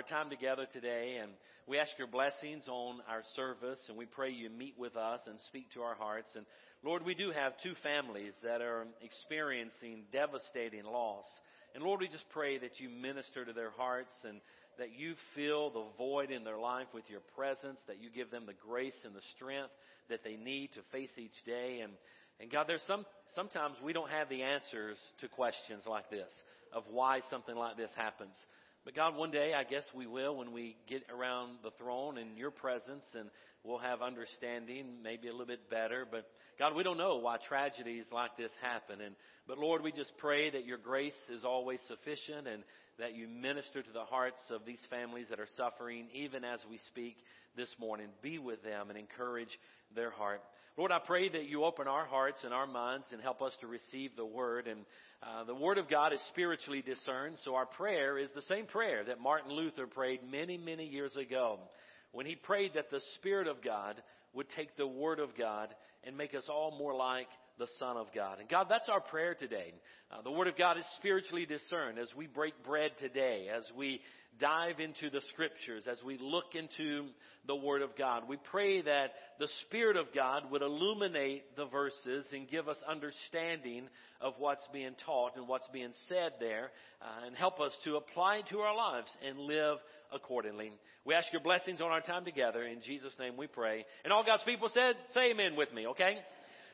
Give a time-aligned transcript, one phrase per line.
[0.00, 1.30] Our time together today, and
[1.66, 5.38] we ask your blessings on our service, and we pray you meet with us and
[5.40, 6.30] speak to our hearts.
[6.34, 6.46] And
[6.82, 11.26] Lord, we do have two families that are experiencing devastating loss.
[11.74, 14.40] And Lord, we just pray that you minister to their hearts and
[14.78, 18.46] that you fill the void in their life with your presence, that you give them
[18.46, 19.68] the grace and the strength
[20.08, 21.80] that they need to face each day.
[21.82, 21.92] And,
[22.40, 26.32] and God, there's some, sometimes we don't have the answers to questions like this
[26.72, 28.34] of why something like this happens.
[28.84, 32.36] But God, one day I guess we will when we get around the throne in
[32.36, 33.28] your presence and
[33.64, 36.06] we'll have understanding, maybe a little bit better.
[36.10, 36.26] But
[36.58, 39.00] God, we don't know why tragedies like this happen.
[39.00, 39.14] And,
[39.46, 42.62] but Lord, we just pray that your grace is always sufficient and
[42.98, 46.78] that you minister to the hearts of these families that are suffering, even as we
[46.88, 47.16] speak
[47.56, 48.08] this morning.
[48.22, 49.58] Be with them and encourage
[49.94, 50.40] their heart.
[50.76, 53.66] Lord, I pray that you open our hearts and our minds and help us to
[53.66, 54.66] receive the word.
[54.66, 54.80] And
[55.22, 59.04] uh, the Word of God is spiritually discerned, so our prayer is the same prayer
[59.04, 61.58] that Martin Luther prayed many, many years ago
[62.12, 66.16] when he prayed that the Spirit of God would take the Word of God and
[66.16, 67.28] make us all more like
[67.60, 68.40] the Son of God.
[68.40, 69.72] And God, that's our prayer today.
[70.10, 74.00] Uh, the Word of God is spiritually discerned as we break bread today, as we
[74.40, 77.06] dive into the Scriptures, as we look into
[77.46, 78.28] the Word of God.
[78.28, 83.88] We pray that the Spirit of God would illuminate the verses and give us understanding
[84.20, 86.70] of what's being taught and what's being said there,
[87.02, 89.76] uh, and help us to apply it to our lives and live
[90.12, 90.72] accordingly.
[91.04, 92.64] We ask your blessings on our time together.
[92.64, 93.84] In Jesus' name we pray.
[94.04, 96.18] And all God's people said, say amen with me, okay?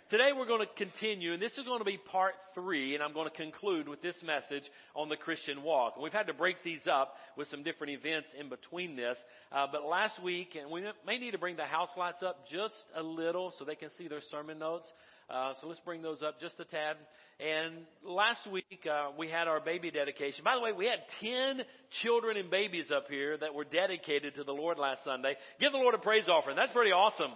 [0.08, 3.12] Today we're going to continue, and this is going to be part three, and I'm
[3.12, 4.62] going to conclude with this message
[4.94, 5.94] on the Christian walk.
[5.96, 9.16] And we've had to break these up with some different events in between this.
[9.50, 12.72] Uh, but last week, and we may need to bring the house lights up just
[12.94, 14.86] a little so they can see their sermon notes.
[15.28, 16.94] Uh, so let's bring those up just a tad.
[17.40, 17.74] And
[18.04, 20.44] last week uh, we had our baby dedication.
[20.44, 21.66] By the way, we had ten
[22.04, 25.34] children and babies up here that were dedicated to the Lord last Sunday.
[25.58, 26.54] Give the Lord a praise offering.
[26.54, 27.32] That's pretty awesome.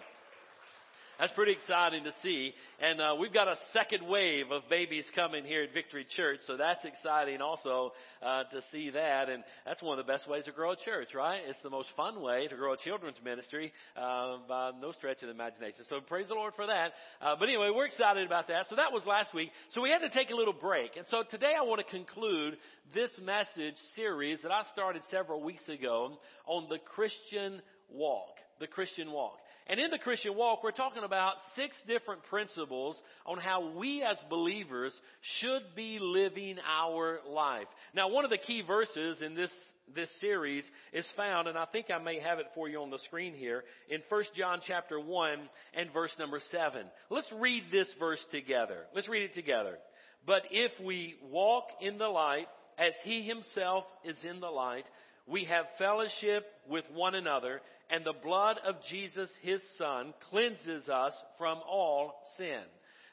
[1.21, 2.55] That's pretty exciting to see.
[2.81, 6.57] And uh, we've got a second wave of babies coming here at Victory Church, so
[6.57, 7.93] that's exciting also
[8.23, 9.29] uh, to see that.
[9.29, 11.43] And that's one of the best ways to grow a church, right?
[11.47, 15.29] It's the most fun way to grow a children's ministry uh, by no stretch of
[15.29, 15.85] the imagination.
[15.91, 16.93] So praise the Lord for that.
[17.21, 18.65] Uh, but anyway, we're excited about that.
[18.71, 19.51] So that was last week.
[19.73, 20.97] So we had to take a little break.
[20.97, 22.57] And so today I want to conclude
[22.95, 27.61] this message series that I started several weeks ago on the Christian
[27.91, 28.37] walk.
[28.59, 29.37] The Christian walk.
[29.71, 34.17] And in the Christian walk, we're talking about six different principles on how we as
[34.29, 34.93] believers
[35.39, 37.69] should be living our life.
[37.95, 39.53] Now, one of the key verses in this
[39.95, 42.99] this series is found, and I think I may have it for you on the
[42.99, 45.39] screen here, in 1 John chapter 1
[45.75, 46.85] and verse number 7.
[47.09, 48.87] Let's read this verse together.
[48.95, 49.79] Let's read it together.
[50.27, 52.47] But if we walk in the light,
[52.79, 54.85] as he himself is in the light,
[55.27, 61.15] we have fellowship with one another, and the blood of Jesus, his son, cleanses us
[61.39, 62.63] from all sin.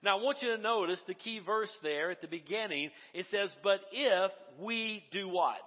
[0.04, 2.92] Now I want you to notice the key verse there at the beginning.
[3.14, 5.62] It says, but if we do what?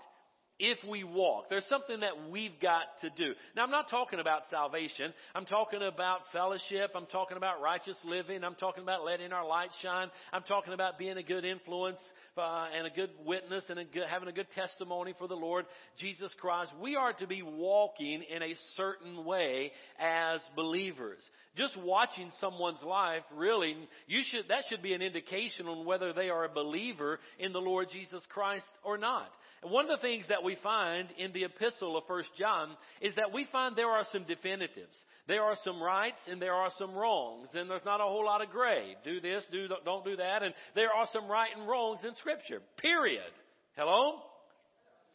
[0.60, 1.48] if we walk.
[1.48, 3.32] There's something that we've got to do.
[3.56, 5.12] Now, I'm not talking about salvation.
[5.34, 6.90] I'm talking about fellowship.
[6.94, 8.44] I'm talking about righteous living.
[8.44, 10.08] I'm talking about letting our light shine.
[10.32, 11.98] I'm talking about being a good influence
[12.40, 15.66] uh, and a good witness and good, having a good testimony for the Lord
[15.98, 16.72] Jesus Christ.
[16.80, 21.22] We are to be walking in a certain way as believers.
[21.56, 23.76] Just watching someone's life, really,
[24.06, 27.60] you should, that should be an indication on whether they are a believer in the
[27.60, 29.28] Lord Jesus Christ or not.
[29.62, 32.70] And one of the things that we find in the epistle of First John
[33.02, 34.96] is that we find there are some definitives.
[35.28, 37.48] There are some rights and there are some wrongs.
[37.52, 38.96] And there's not a whole lot of gray.
[39.04, 40.42] Do this, do, don't do that.
[40.42, 42.29] And there are some right and wrongs in Scripture.
[42.78, 43.30] Period.
[43.76, 44.20] Hello?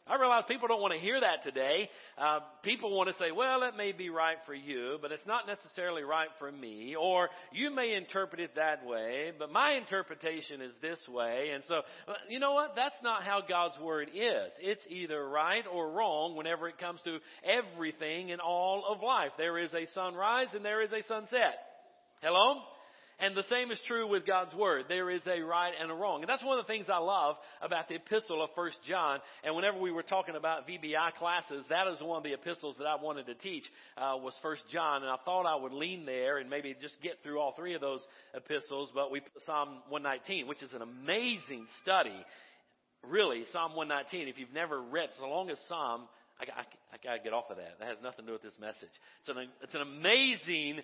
[0.08, 1.88] I realize people don't want to hear that today.
[2.16, 5.48] Uh, people want to say, well, it may be right for you, but it's not
[5.48, 6.94] necessarily right for me.
[6.94, 11.50] Or you may interpret it that way, but my interpretation is this way.
[11.52, 12.74] And so, uh, you know what?
[12.76, 14.52] That's not how God's Word is.
[14.60, 19.32] It's either right or wrong whenever it comes to everything in all of life.
[19.36, 21.58] There is a sunrise and there is a sunset.
[22.22, 22.60] Hello?
[23.18, 24.84] And the same is true with God's Word.
[24.88, 26.20] There is a right and a wrong.
[26.20, 29.20] And that's one of the things I love about the epistle of First John.
[29.42, 32.84] And whenever we were talking about VBI classes, that is one of the epistles that
[32.84, 33.64] I wanted to teach,
[33.96, 35.02] uh, was First John.
[35.02, 37.80] And I thought I would lean there and maybe just get through all three of
[37.80, 38.04] those
[38.34, 42.22] epistles, but we put Psalm 119, which is an amazing study.
[43.02, 46.02] Really, Psalm 119, if you've never read, the longest Psalm.
[46.38, 47.78] I, I, I gotta get off of that.
[47.78, 48.92] That has nothing to do with this message.
[49.24, 50.82] It's an, it's an amazing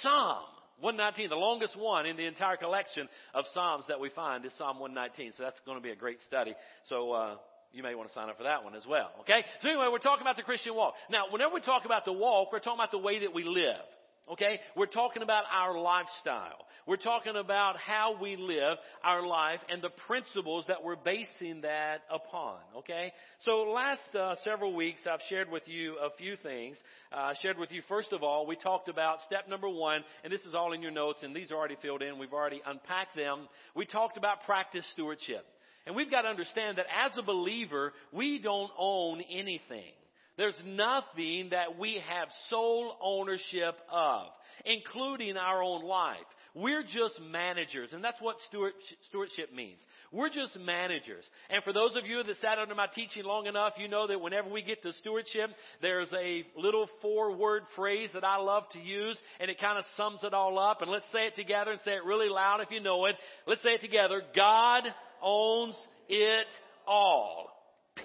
[0.00, 0.44] Psalm.
[0.80, 4.78] 119, the longest one in the entire collection of Psalms that we find is Psalm
[4.78, 5.32] 119.
[5.36, 6.54] So that's going to be a great study.
[6.88, 7.36] So, uh,
[7.72, 9.10] you may want to sign up for that one as well.
[9.20, 9.44] Okay?
[9.60, 10.94] So anyway, we're talking about the Christian walk.
[11.10, 13.84] Now, whenever we talk about the walk, we're talking about the way that we live.
[14.32, 14.60] Okay?
[14.76, 16.65] We're talking about our lifestyle.
[16.86, 22.02] We're talking about how we live our life and the principles that we're basing that
[22.08, 22.58] upon.
[22.78, 23.12] Okay?
[23.40, 26.76] So last uh, several weeks I've shared with you a few things.
[27.12, 30.32] Uh, I shared with you first of all, we talked about step number one, and
[30.32, 32.18] this is all in your notes and these are already filled in.
[32.20, 33.48] We've already unpacked them.
[33.74, 35.44] We talked about practice stewardship.
[35.86, 39.92] And we've got to understand that as a believer, we don't own anything.
[40.36, 44.26] There's nothing that we have sole ownership of,
[44.64, 46.16] including our own life.
[46.58, 49.78] We're just managers, and that's what stewardship means.
[50.10, 51.24] We're just managers.
[51.50, 54.22] And for those of you that sat under my teaching long enough, you know that
[54.22, 55.50] whenever we get to stewardship,
[55.82, 59.84] there's a little four word phrase that I love to use, and it kind of
[59.98, 60.80] sums it all up.
[60.80, 63.16] And let's say it together and say it really loud if you know it.
[63.46, 64.22] Let's say it together.
[64.34, 64.84] God
[65.22, 65.76] owns
[66.08, 66.46] it
[66.86, 67.50] all.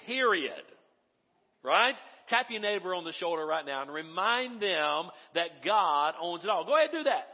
[0.08, 0.64] Period.
[1.64, 1.96] Right?
[2.28, 6.50] Tap your neighbor on the shoulder right now and remind them that God owns it
[6.50, 6.66] all.
[6.66, 7.28] Go ahead and do that.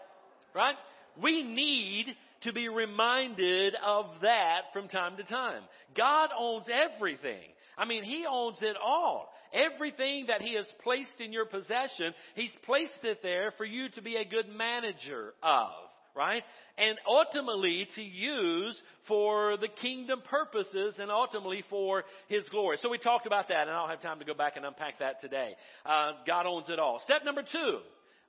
[0.53, 0.75] Right?
[1.21, 5.63] We need to be reminded of that from time to time.
[5.95, 7.41] God owns everything.
[7.77, 9.33] I mean, He owns it all.
[9.53, 14.01] Everything that He has placed in your possession, He's placed it there for you to
[14.01, 15.69] be a good manager of,
[16.15, 16.43] right?
[16.77, 22.77] And ultimately to use for the kingdom purposes and ultimately for His glory.
[22.81, 24.99] So we talked about that and I don't have time to go back and unpack
[24.99, 25.53] that today.
[25.85, 26.99] Uh, God owns it all.
[27.03, 27.79] Step number two,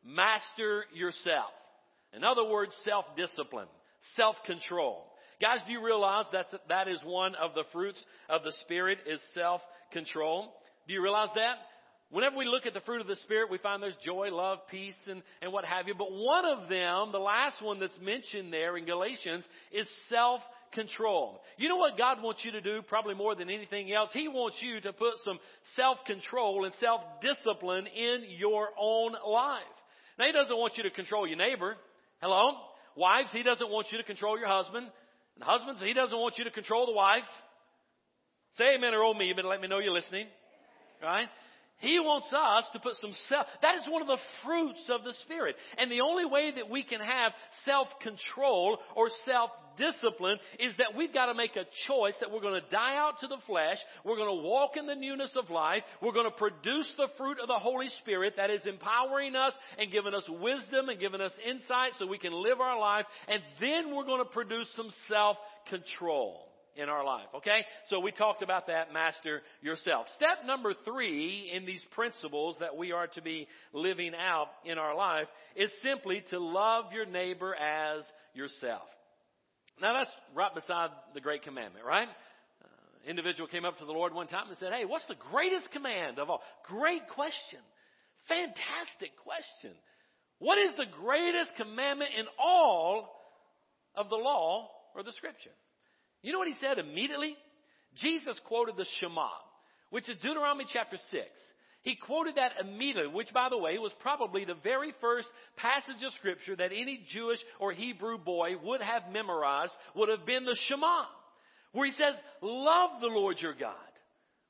[0.05, 1.51] master yourself.
[2.15, 3.69] In other words, self-discipline,
[4.17, 5.05] self-control.
[5.41, 9.21] Guys, do you realize that that is one of the fruits of the Spirit is
[9.35, 10.53] self-control?
[10.87, 11.57] Do you realize that?
[12.11, 14.97] Whenever we look at the fruit of the Spirit, we find there's joy, love, peace,
[15.07, 15.95] and, and what have you.
[15.95, 21.43] But one of them, the last one that's mentioned there in Galatians, is self-control.
[21.59, 24.11] You know what God wants you to do probably more than anything else?
[24.15, 25.39] He wants you to put some
[25.77, 29.61] self-control and self-discipline in your own life.
[30.19, 31.77] Now, He doesn't want you to control your neighbor.
[32.21, 32.53] Hello?
[32.97, 34.87] Wives, he doesn't want you to control your husband.
[35.37, 37.23] And husbands, he doesn't want you to control the wife.
[38.57, 40.27] Say amen or oh me, but let me know you're listening.
[41.01, 41.29] Right?
[41.79, 45.13] He wants us to put some self, that is one of the fruits of the
[45.23, 45.55] Spirit.
[45.77, 47.33] And the only way that we can have
[47.65, 52.61] self-control or self discipline is that we've got to make a choice that we're going
[52.61, 53.79] to die out to the flesh.
[54.05, 55.83] We're going to walk in the newness of life.
[56.03, 59.91] We're going to produce the fruit of the Holy Spirit that is empowering us and
[59.93, 63.07] giving us wisdom and giving us insight so we can live our life.
[63.29, 67.27] And then we're going to produce some self-control in our life.
[67.35, 67.65] Okay?
[67.87, 70.07] So we talked about that, master yourself.
[70.15, 74.95] Step number three in these principles that we are to be living out in our
[74.95, 78.87] life is simply to love your neighbor as yourself.
[79.81, 82.09] Now that's right beside the great commandment, right?
[82.09, 85.71] Uh, individual came up to the Lord one time and said, Hey, what's the greatest
[85.73, 86.41] command of all?
[86.67, 87.61] Great question.
[88.29, 89.77] Fantastic question.
[90.39, 93.09] What is the greatest commandment in all
[93.95, 95.51] of the law or the scripture?
[96.23, 97.37] You know what he said immediately?
[97.97, 99.29] Jesus quoted the Shema,
[99.91, 101.25] which is Deuteronomy chapter 6.
[101.83, 106.13] He quoted that immediately, which by the way was probably the very first passage of
[106.15, 111.05] scripture that any Jewish or Hebrew boy would have memorized would have been the Shema,
[111.73, 113.75] where he says, love the Lord your God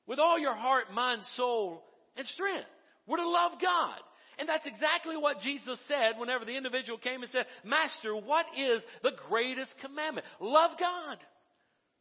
[0.07, 1.83] with all your heart, mind, soul,
[2.17, 2.67] and strength.
[3.05, 3.99] We're to love God.
[4.39, 8.81] And that's exactly what Jesus said whenever the individual came and said, Master, what is
[9.03, 10.25] the greatest commandment?
[10.39, 11.17] Love God.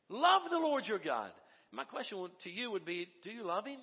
[0.08, 1.30] Love the Lord your God.
[1.73, 3.80] My question to you would be, do you love Him?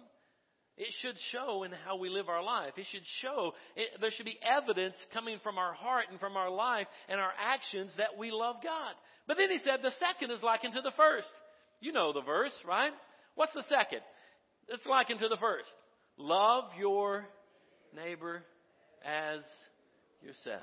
[0.77, 2.73] It should show in how we live our life.
[2.75, 6.49] It should show, it, there should be evidence coming from our heart and from our
[6.49, 8.93] life and our actions that we love God.
[9.25, 11.27] But then he said the second is likened to the first.
[11.79, 12.91] You know the verse, right?
[13.35, 14.01] What's the second?
[14.67, 15.69] It's likened to the first.
[16.17, 17.25] Love your
[17.95, 18.43] neighbor
[19.05, 19.41] as
[20.21, 20.61] yourself.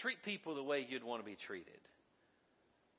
[0.00, 1.68] Treat people the way you'd want to be treated.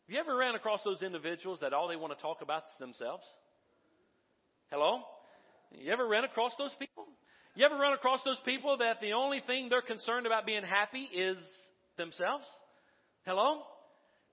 [0.08, 2.80] Have you ever ran across those individuals that all they want to talk about is
[2.80, 3.24] themselves?
[4.72, 5.00] Hello?
[5.72, 7.06] You ever run across those people?
[7.56, 11.04] You ever run across those people that the only thing they're concerned about being happy
[11.04, 11.38] is
[11.98, 12.46] themselves.
[13.26, 13.62] Hello?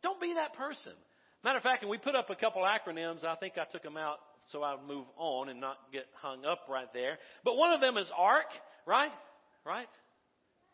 [0.02, 0.92] Don't be that person.
[1.44, 3.24] Matter of fact, and we put up a couple acronyms.
[3.24, 4.18] I think I took them out
[4.50, 7.18] so I would move on and not get hung up right there.
[7.44, 8.46] But one of them is ARK,
[8.86, 9.12] right?
[9.64, 9.88] Right?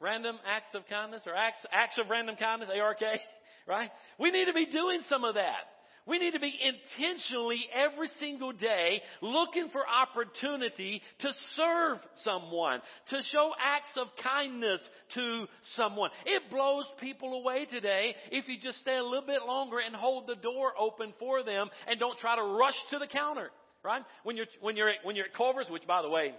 [0.00, 2.98] Random acts of kindness or acts, acts of random kindness, ARK,
[3.68, 3.90] right?
[4.18, 5.68] We need to be doing some of that.
[6.06, 12.80] We need to be intentionally every single day looking for opportunity to serve someone,
[13.10, 14.80] to show acts of kindness
[15.14, 16.10] to someone.
[16.26, 20.26] It blows people away today if you just stay a little bit longer and hold
[20.26, 23.50] the door open for them and don't try to rush to the counter,
[23.84, 24.02] right?
[24.24, 26.34] When you're, when you're, when you're at Culver's, which by the way,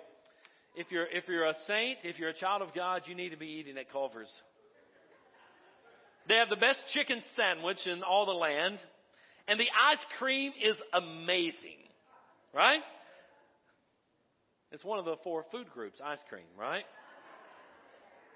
[0.75, 3.37] if you're, if you're a saint, if you're a child of God, you need to
[3.37, 4.31] be eating at Culver's.
[6.27, 8.77] They have the best chicken sandwich in all the land.
[9.51, 11.83] And the ice cream is amazing.
[12.53, 12.79] Right?
[14.71, 16.85] It's one of the four food groups, ice cream, right?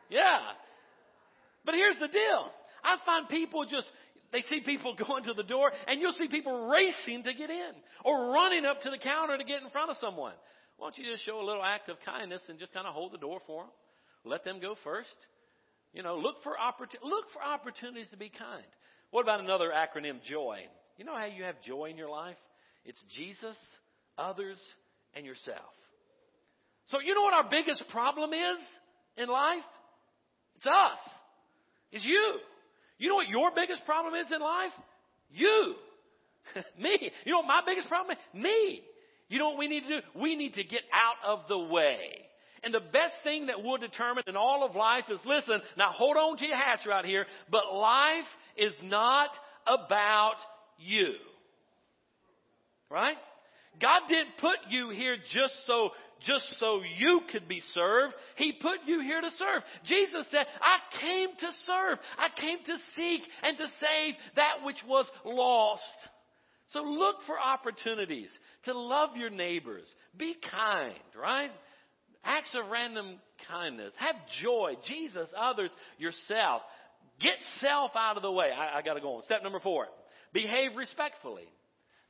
[0.10, 0.40] Yeah.
[1.64, 2.52] But here's the deal.
[2.84, 3.90] I find people just,
[4.34, 7.72] they see people going to the door and you'll see people racing to get in
[8.04, 10.34] or running up to the counter to get in front of someone.
[10.76, 13.14] Why don't you just show a little act of kindness and just kind of hold
[13.14, 13.72] the door for them?
[14.26, 15.16] Let them go first.
[15.94, 16.58] You know, look for,
[17.04, 18.66] look for opportunities to be kind.
[19.12, 20.66] What about another acronym, JOY?
[20.98, 22.38] You know how you have joy in your life?
[22.86, 23.58] It's Jesus,
[24.18, 24.60] others,
[25.14, 25.60] and yourself.
[26.88, 28.60] So you know what our biggest problem is
[29.18, 29.64] in life?
[30.58, 31.00] It's us.
[31.92, 32.36] It's you.
[32.98, 34.72] You know what your biggest problem is in life?
[35.32, 35.76] You.
[36.80, 37.12] Me.
[37.26, 38.42] You know what my biggest problem is?
[38.42, 38.82] Me.
[39.28, 40.22] You know what we need to do?
[40.22, 41.98] We need to get out of the way.
[42.64, 46.18] And the best thing that will determine in all of life is listen, now hold
[46.18, 48.26] on to your hats right here, but life
[48.58, 49.30] is not
[49.68, 50.36] about
[50.78, 51.14] you.
[52.90, 53.18] Right?
[53.82, 55.90] God didn't put you here just so
[56.26, 58.14] just so you could be served.
[58.38, 59.64] He put you here to serve.
[59.84, 62.00] Jesus said, I came to serve.
[62.18, 65.84] I came to seek and to save that which was lost.
[66.70, 68.30] So look for opportunities
[68.64, 69.94] to love your neighbors.
[70.18, 71.52] Be kind, right?
[72.24, 73.94] Acts of random kindness.
[73.98, 74.74] Have joy.
[74.88, 76.64] Jesus, others, yourself.
[77.20, 78.50] Get self out of the way.
[78.52, 79.24] I, I gotta go on.
[79.24, 79.88] Step number four.
[80.36, 81.48] Behave respectfully.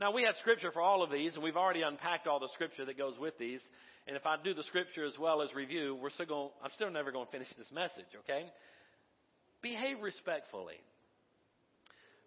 [0.02, 2.84] Now, we have scripture for all of these, and we've already unpacked all the scripture
[2.84, 3.60] that goes with these.
[4.08, 6.90] And if I do the scripture as well as review, we're still going, I'm still
[6.90, 8.48] never going to finish this message, okay?
[9.62, 10.74] Behave respectfully.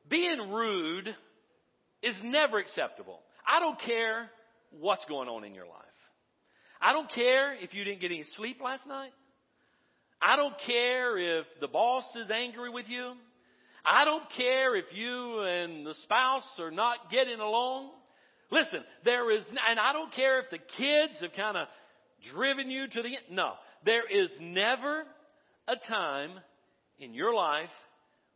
[0.08, 1.08] Being rude
[2.02, 3.18] is never acceptable.
[3.44, 4.30] I don't care
[4.70, 5.74] what's going on in your life.
[6.80, 9.10] I don't care if you didn't get any sleep last night.
[10.22, 13.14] I don't care if the boss is angry with you.
[13.85, 17.90] I don't care if you and the spouse are not getting along.
[18.50, 21.68] Listen, there is, and I don't care if the kids have kind of
[22.32, 23.25] driven you to the end.
[23.30, 23.52] No,
[23.85, 25.04] there is never
[25.66, 26.30] a time
[26.99, 27.68] in your life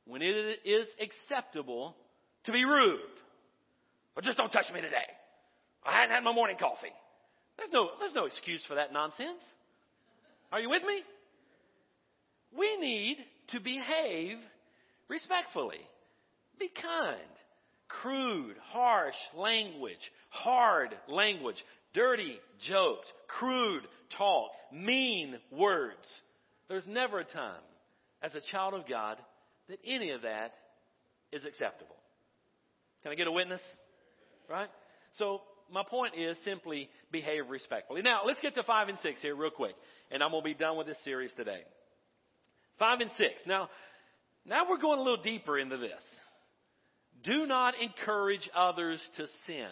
[0.06, 1.96] when it is acceptable
[2.44, 3.00] to be rude.
[4.16, 4.96] Or just don't touch me today.
[5.84, 6.92] I hadn't had my morning coffee.
[7.56, 9.40] There's no, there's no excuse for that nonsense.
[10.52, 11.02] Are you with me?
[12.56, 13.16] We need
[13.52, 14.36] to behave
[15.08, 15.80] respectfully.
[16.58, 17.18] Be kind.
[17.88, 19.98] Crude, harsh language,
[20.30, 23.82] hard language, dirty jokes, crude
[24.16, 26.06] talk, mean words.
[26.68, 27.60] There's never a time
[28.22, 29.18] as a child of God
[29.68, 30.52] that any of that
[31.32, 31.96] is acceptable.
[33.02, 33.60] Can I get a witness?
[34.48, 34.68] Right?
[35.18, 35.42] So
[35.72, 38.02] my point is simply behave respectfully.
[38.02, 39.74] Now let's get to five and six here real quick,
[40.10, 41.62] and I'm gonna be done with this series today.
[42.78, 43.34] Five and six.
[43.46, 43.68] Now
[44.46, 45.92] now we're going a little deeper into this.
[47.24, 49.68] Do not encourage others to sin.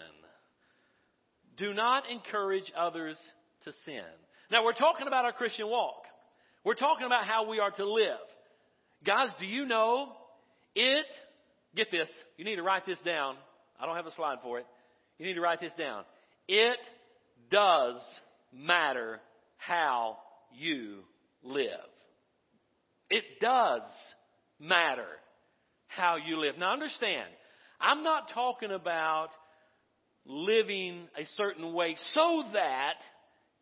[1.56, 3.16] Do not encourage others
[3.64, 4.04] to sin.
[4.50, 6.04] Now we're talking about our Christian walk.
[6.64, 8.18] We're talking about how we are to live.
[9.04, 10.12] Guys, do you know
[10.74, 11.06] it,
[11.74, 13.36] get this, you need to write this down.
[13.80, 14.66] I don't have a slide for it.
[15.18, 16.04] You need to write this down.
[16.46, 16.78] It
[17.50, 18.00] does
[18.52, 19.20] matter
[19.56, 20.18] how
[20.52, 21.00] you
[21.42, 21.68] live.
[23.08, 23.82] It does
[24.60, 25.06] matter
[25.88, 26.56] how you live.
[26.58, 27.28] Now understand,
[27.80, 29.28] I'm not talking about
[30.26, 32.94] living a certain way so that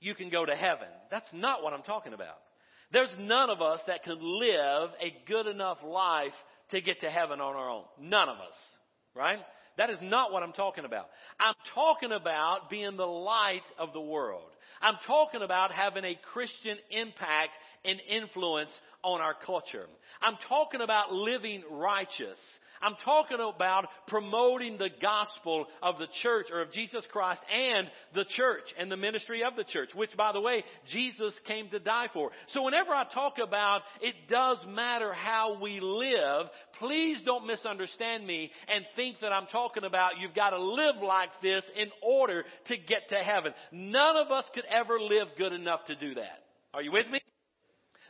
[0.00, 0.88] you can go to heaven.
[1.10, 2.36] That's not what I'm talking about.
[2.92, 6.32] There's none of us that can live a good enough life
[6.70, 7.84] to get to heaven on our own.
[8.00, 8.56] None of us.
[9.18, 9.38] Right?
[9.78, 11.06] That is not what I'm talking about.
[11.38, 14.48] I'm talking about being the light of the world.
[14.80, 17.52] I'm talking about having a Christian impact
[17.84, 18.70] and influence
[19.02, 19.86] on our culture.
[20.20, 22.38] I'm talking about living righteous.
[22.82, 28.24] I'm talking about promoting the gospel of the church or of Jesus Christ and the
[28.36, 32.08] church and the ministry of the church, which by the way, Jesus came to die
[32.12, 32.30] for.
[32.48, 36.46] So whenever I talk about it does matter how we live,
[36.78, 41.30] please don't misunderstand me and think that I'm talking about you've got to live like
[41.42, 43.52] this in order to get to heaven.
[43.72, 46.44] None of us could ever live good enough to do that.
[46.74, 47.20] Are you with me?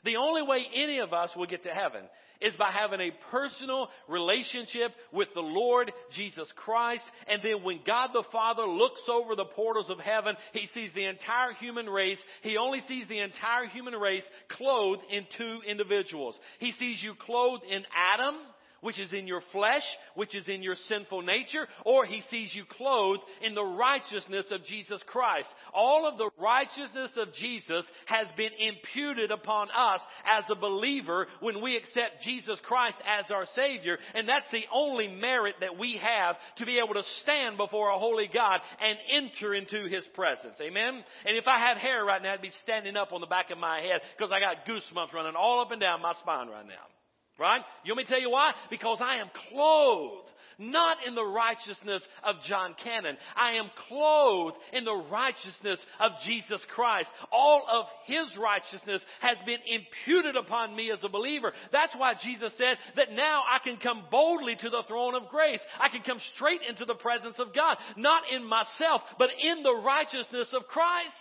[0.05, 2.03] The only way any of us will get to heaven
[2.41, 7.05] is by having a personal relationship with the Lord Jesus Christ.
[7.27, 11.05] And then when God the Father looks over the portals of heaven, He sees the
[11.05, 12.19] entire human race.
[12.43, 16.39] He only sees the entire human race clothed in two individuals.
[16.59, 18.37] He sees you clothed in Adam
[18.81, 19.83] which is in your flesh,
[20.15, 24.65] which is in your sinful nature, or he sees you clothed in the righteousness of
[24.65, 25.49] Jesus Christ.
[25.73, 31.63] All of the righteousness of Jesus has been imputed upon us as a believer when
[31.63, 36.37] we accept Jesus Christ as our Savior, and that's the only merit that we have
[36.57, 40.57] to be able to stand before a holy God and enter into His presence.
[40.61, 41.03] Amen?
[41.27, 43.59] And if I had hair right now, I'd be standing up on the back of
[43.59, 46.98] my head because I got goosebumps running all up and down my spine right now.
[47.39, 47.61] Right?
[47.85, 48.53] You want me to tell you why?
[48.71, 53.17] Because I am clothed not in the righteousness of Jon Cannon.
[53.37, 57.09] I am clothed in the righteousness of Jesus Christ.
[57.31, 61.53] All of His righteousness has been imputed upon me as a believer.
[61.71, 65.61] That's why Jesus said that now I can come boldly to the throne of grace.
[65.79, 69.77] I can come straight into the presence of God, not in myself, but in the
[69.77, 71.15] righteousness of Christ.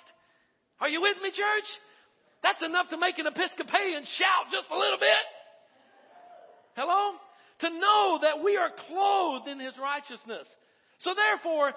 [0.80, 1.70] Are you with me, church?
[2.42, 5.37] That's enough to make an Episcopalian shout just a little bit.
[6.78, 7.18] Hello?
[7.62, 10.48] To know that we are clothed in His righteousness.
[11.00, 11.74] So therefore,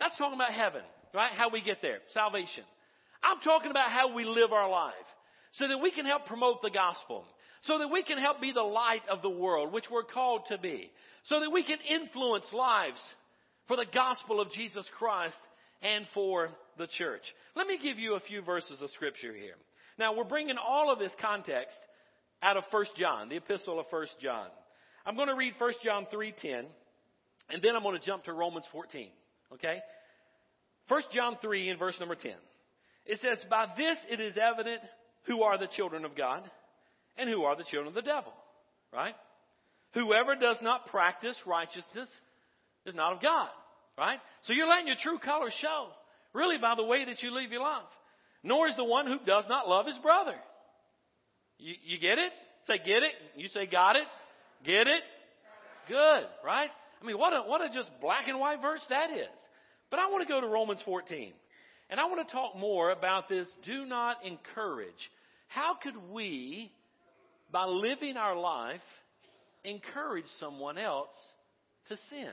[0.00, 0.82] that's talking about heaven,
[1.14, 1.30] right?
[1.32, 1.98] How we get there.
[2.12, 2.64] Salvation.
[3.22, 4.94] I'm talking about how we live our life.
[5.52, 7.24] So that we can help promote the gospel.
[7.62, 10.58] So that we can help be the light of the world, which we're called to
[10.58, 10.90] be.
[11.24, 13.00] So that we can influence lives
[13.68, 15.36] for the gospel of Jesus Christ
[15.80, 17.22] and for the church.
[17.54, 19.54] Let me give you a few verses of scripture here.
[19.96, 21.76] Now we're bringing all of this context
[22.42, 24.46] out of 1 John, the epistle of 1 John.
[25.04, 26.66] I'm going to read 1 John 3:10
[27.52, 29.10] and then I'm going to jump to Romans 14,
[29.54, 29.80] okay?
[30.88, 32.32] 1 John 3 in verse number 10.
[33.06, 34.80] It says, "By this it is evident
[35.24, 36.48] who are the children of God
[37.16, 38.32] and who are the children of the devil."
[38.92, 39.14] Right?
[39.94, 42.08] Whoever does not practice righteousness
[42.86, 43.50] is not of God.
[43.98, 44.20] Right?
[44.42, 45.88] So you're letting your true colors show,
[46.32, 47.82] really by the way that you live your life.
[48.42, 50.38] Nor is the one who does not love his brother.
[51.60, 52.32] You, you get it?
[52.66, 53.12] Say, get it.
[53.36, 54.04] You say, got it.
[54.64, 55.02] Get it?
[55.88, 56.70] Good, right?
[57.02, 59.26] I mean, what a, what a just black and white verse that is.
[59.90, 61.32] But I want to go to Romans 14.
[61.90, 65.10] And I want to talk more about this do not encourage.
[65.48, 66.70] How could we,
[67.50, 68.80] by living our life,
[69.64, 71.14] encourage someone else
[71.88, 72.30] to sin?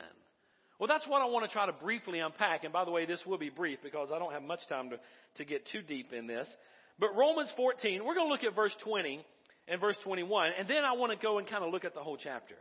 [0.80, 2.64] Well, that's what I want to try to briefly unpack.
[2.64, 5.00] And by the way, this will be brief because I don't have much time to,
[5.38, 6.48] to get too deep in this.
[7.00, 9.24] But Romans 14, we're going to look at verse 20
[9.68, 12.02] and verse 21, and then I want to go and kind of look at the
[12.02, 12.56] whole chapter.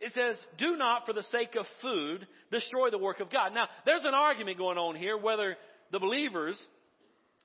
[0.00, 3.54] It says, do not for the sake of food destroy the work of God.
[3.54, 5.56] Now, there's an argument going on here whether
[5.90, 6.60] the believers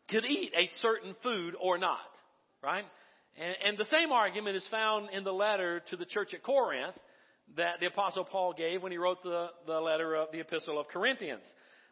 [0.10, 2.00] could eat a certain food or not,
[2.62, 2.84] right?
[3.40, 6.96] And, and the same argument is found in the letter to the church at Corinth
[7.56, 10.88] that the apostle Paul gave when he wrote the, the letter of the epistle of
[10.90, 11.44] Corinthians.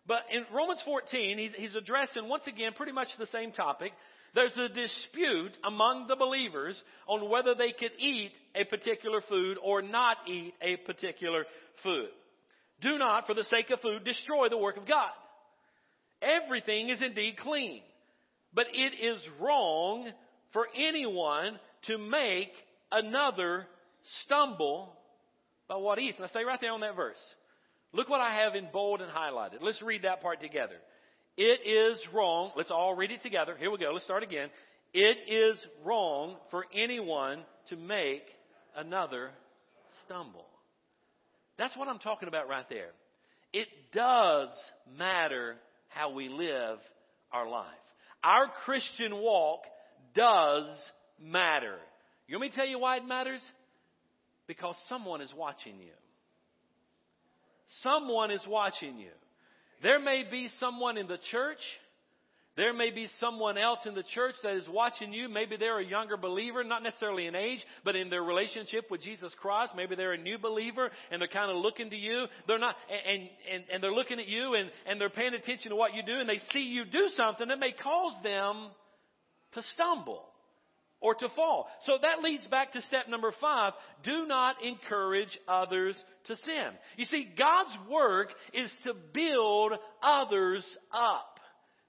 [0.06, 3.94] But in Romans 14, he's, he's addressing once again pretty much the same topic.
[4.36, 9.82] There's a dispute among the believers on whether they could eat a particular food or
[9.82, 11.46] not eat a particular
[11.84, 12.10] food.
[12.82, 15.12] Do not, for the sake of food, destroy the work of God.
[16.22, 17.82] Everything is indeed clean,
[18.54, 20.10] but it is wrong
[20.54, 22.52] for anyone to make
[22.92, 23.66] another
[24.24, 24.94] stumble
[25.68, 26.20] by what he eats.
[26.20, 27.20] Now stay right there on that verse.
[27.94, 29.62] Look what I have in bold and highlighted.
[29.62, 30.76] Let's read that part together.
[31.42, 32.52] It is wrong.
[32.58, 33.56] Let's all read it together.
[33.58, 33.92] Here we go.
[33.94, 34.50] Let's start again.
[34.94, 38.24] It is wrong for anyone to make
[38.76, 39.30] another
[40.04, 40.48] stumble.
[41.58, 42.90] That's what I'm talking about right there.
[43.54, 44.50] It does
[44.98, 45.56] matter
[45.88, 46.80] how we live
[47.32, 47.68] our life.
[48.22, 49.62] Our Christian walk
[50.14, 50.66] does
[51.24, 51.78] matter.
[52.28, 53.42] You want me to tell you why it matters?
[54.46, 55.94] Because someone is watching you.
[57.82, 59.12] Someone is watching you.
[59.82, 61.60] There may be someone in the church.
[62.58, 65.30] There may be someone else in the church that is watching you.
[65.30, 69.34] Maybe they're a younger believer, not necessarily in age, but in their relationship with Jesus
[69.40, 69.74] Christ.
[69.78, 72.26] Maybe they're a new believer and they're kind of looking to you.
[72.48, 72.76] They're not,
[73.08, 76.04] and, and, and they're looking at you and, and they're paying attention to what you
[76.04, 78.72] do and they see you do something that may cause them
[79.54, 80.29] to stumble
[81.02, 81.68] or to fall.
[81.84, 83.74] So that leads back to step number five.
[84.04, 86.72] Do not encourage others to sin.
[86.98, 91.29] You see, God's work is to build others up.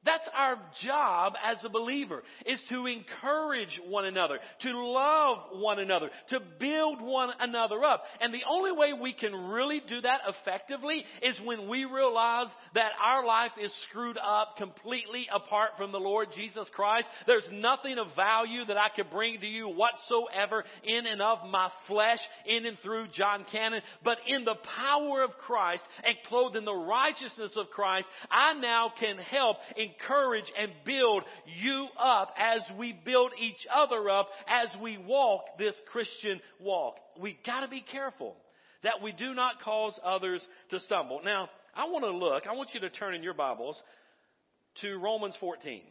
[0.03, 6.09] That's our job as a believer, is to encourage one another, to love one another,
[6.31, 8.05] to build one another up.
[8.19, 12.93] And the only way we can really do that effectively is when we realize that
[13.03, 17.07] our life is screwed up completely apart from the Lord Jesus Christ.
[17.27, 21.71] There's nothing of value that I could bring to you whatsoever in and of my
[21.89, 26.65] flesh, in and through Jon Cannon, but in the power of Christ and clothed in
[26.65, 29.59] the righteousness of Christ, I now can help
[29.93, 31.23] encourage and build
[31.63, 36.97] you up as we build each other up as we walk this Christian walk.
[37.21, 38.37] We gotta be careful
[38.83, 41.21] that we do not cause others to stumble.
[41.25, 43.81] Now, I want to look, I want you to turn in your Bibles
[44.81, 45.83] to Romans 14.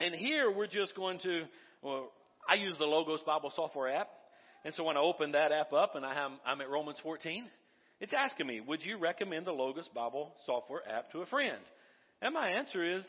[0.00, 1.44] And here we're just going to,
[1.82, 2.10] well,
[2.48, 4.08] I use the Logos Bible software app.
[4.64, 7.46] And so when I open that app up and I have, I'm at Romans 14,
[8.00, 11.58] it's asking me, would you recommend the Logos Bible software app to a friend?
[12.24, 13.04] And my answer is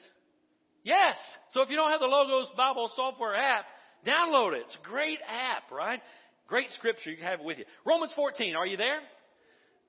[0.84, 1.16] yes.
[1.54, 3.64] So if you don't have the Logos Bible software app,
[4.06, 4.64] download it.
[4.66, 6.02] It's a great app, right?
[6.50, 7.12] Great scripture.
[7.12, 7.64] You can have it with you.
[7.86, 8.58] Romans 14.
[8.58, 9.00] Are you there?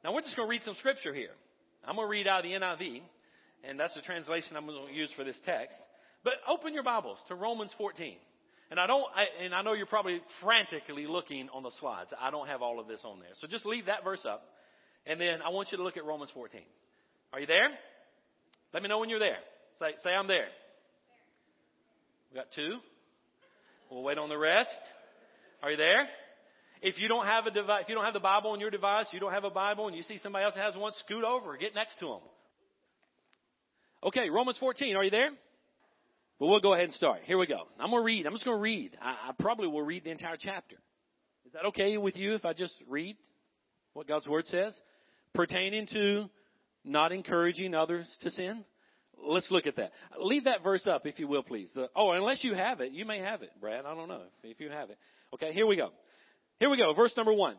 [0.04, 1.34] Now we're just going to read some scripture here.
[1.84, 3.02] I'm going to read out of the NIV,
[3.68, 5.76] and that's the translation I'm going to use for this text.
[6.22, 8.16] But open your Bibles to Romans 14.
[8.70, 12.10] And I don't, I, and I know you're probably frantically looking on the slides.
[12.20, 13.30] I don't have all of this on there.
[13.40, 14.44] So just leave that verse up.
[15.04, 16.60] And then I want you to look at Romans 14.
[17.32, 17.70] Are you there?
[18.76, 19.38] Let me know when you're there.
[19.78, 20.48] Say, say I'm there.
[22.30, 22.74] We got two.
[23.90, 24.68] We'll wait on the rest.
[25.62, 26.06] Are you there?
[26.82, 29.06] If you don't have a device, if you don't have the Bible on your device,
[29.12, 31.56] you don't have a Bible, and you see somebody else that has one, scoot over,
[31.56, 32.20] get next to them.
[34.04, 34.94] Okay, Romans 14.
[34.94, 35.30] Are you there?
[36.38, 37.20] Well, we'll go ahead and start.
[37.24, 37.62] Here we go.
[37.80, 38.26] I'm going to read.
[38.26, 38.94] I'm just going to read.
[39.00, 40.76] I, I probably will read the entire chapter.
[41.46, 43.16] Is that okay with you if I just read
[43.94, 44.78] what God's Word says?
[45.32, 46.28] Pertaining to
[46.86, 48.64] not encouraging others to sin?
[49.22, 49.92] Let's look at that.
[50.20, 51.70] Leave that verse up, if you will, please.
[51.74, 52.92] The, oh, unless you have it.
[52.92, 53.84] You may have it, Brad.
[53.84, 54.98] I don't know if, if you have it.
[55.34, 55.90] Okay, here we go.
[56.60, 56.92] Here we go.
[56.94, 57.56] Verse number one.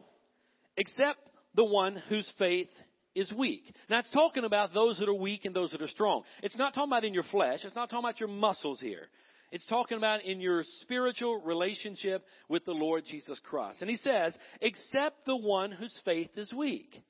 [0.78, 1.20] Except
[1.56, 2.70] the one whose faith
[3.16, 3.74] is weak.
[3.90, 6.24] Now it's talking about those that are weak and those that are strong.
[6.44, 7.62] It's not talking about in your flesh.
[7.64, 9.08] It's not talking about your muscles here.
[9.52, 13.82] It's talking about in your spiritual relationship with the Lord Jesus Christ.
[13.82, 17.02] And he says, except the one whose faith is weak.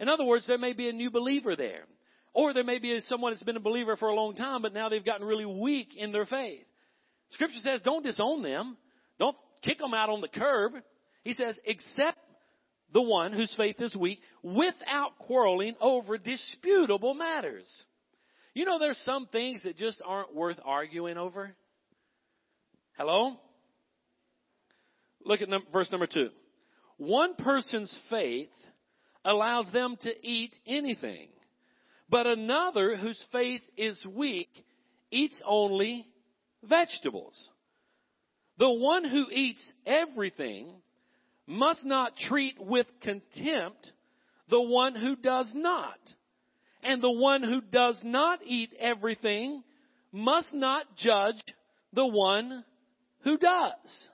[0.00, 1.84] In other words, there may be a new believer there.
[2.34, 4.88] Or there may be someone that's been a believer for a long time, but now
[4.88, 6.64] they've gotten really weak in their faith.
[7.30, 8.76] Scripture says don't disown them.
[9.18, 10.72] Don't kick them out on the curb.
[11.24, 12.18] He says, accept
[12.92, 17.68] the one whose faith is weak without quarreling over disputable matters.
[18.54, 21.54] You know, there's some things that just aren't worth arguing over.
[22.96, 23.38] Hello?
[25.24, 26.30] Look at verse number two.
[26.96, 28.48] One person's faith
[29.24, 31.28] allows them to eat anything.
[32.08, 34.48] But another whose faith is weak
[35.10, 36.06] eats only
[36.62, 37.50] vegetables.
[38.58, 40.72] The one who eats everything
[41.46, 43.92] must not treat with contempt
[44.50, 45.98] the one who does not.
[46.82, 49.62] And the one who does not eat everything
[50.12, 51.42] must not judge
[51.92, 52.64] the one
[53.24, 54.08] who does.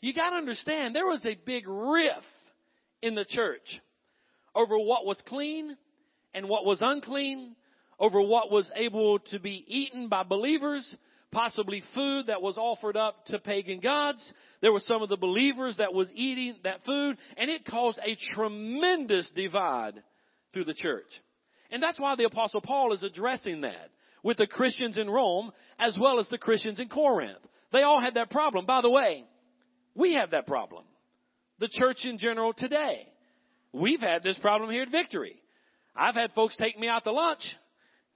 [0.00, 2.24] You gotta understand, there was a big riff
[3.02, 3.80] in the church
[4.54, 5.76] over what was clean
[6.34, 7.56] and what was unclean,
[7.98, 10.96] over what was able to be eaten by believers,
[11.32, 14.32] possibly food that was offered up to pagan gods.
[14.62, 18.16] There were some of the believers that was eating that food, and it caused a
[18.34, 20.02] tremendous divide
[20.52, 21.10] through the church.
[21.70, 23.90] And that's why the apostle Paul is addressing that
[24.22, 27.38] with the Christians in Rome as well as the Christians in Corinth.
[27.72, 28.66] They all had that problem.
[28.66, 29.24] By the way,
[29.94, 30.84] we have that problem.
[31.58, 33.06] The church in general today.
[33.72, 35.36] We've had this problem here at Victory.
[35.94, 37.42] I've had folks take me out to lunch.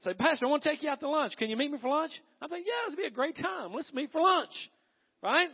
[0.00, 1.34] Say, Pastor, I want to take you out to lunch.
[1.36, 2.12] Can you meet me for lunch?
[2.42, 3.72] I think, yeah, it'll be a great time.
[3.72, 4.52] Let's meet for lunch.
[5.22, 5.48] Right?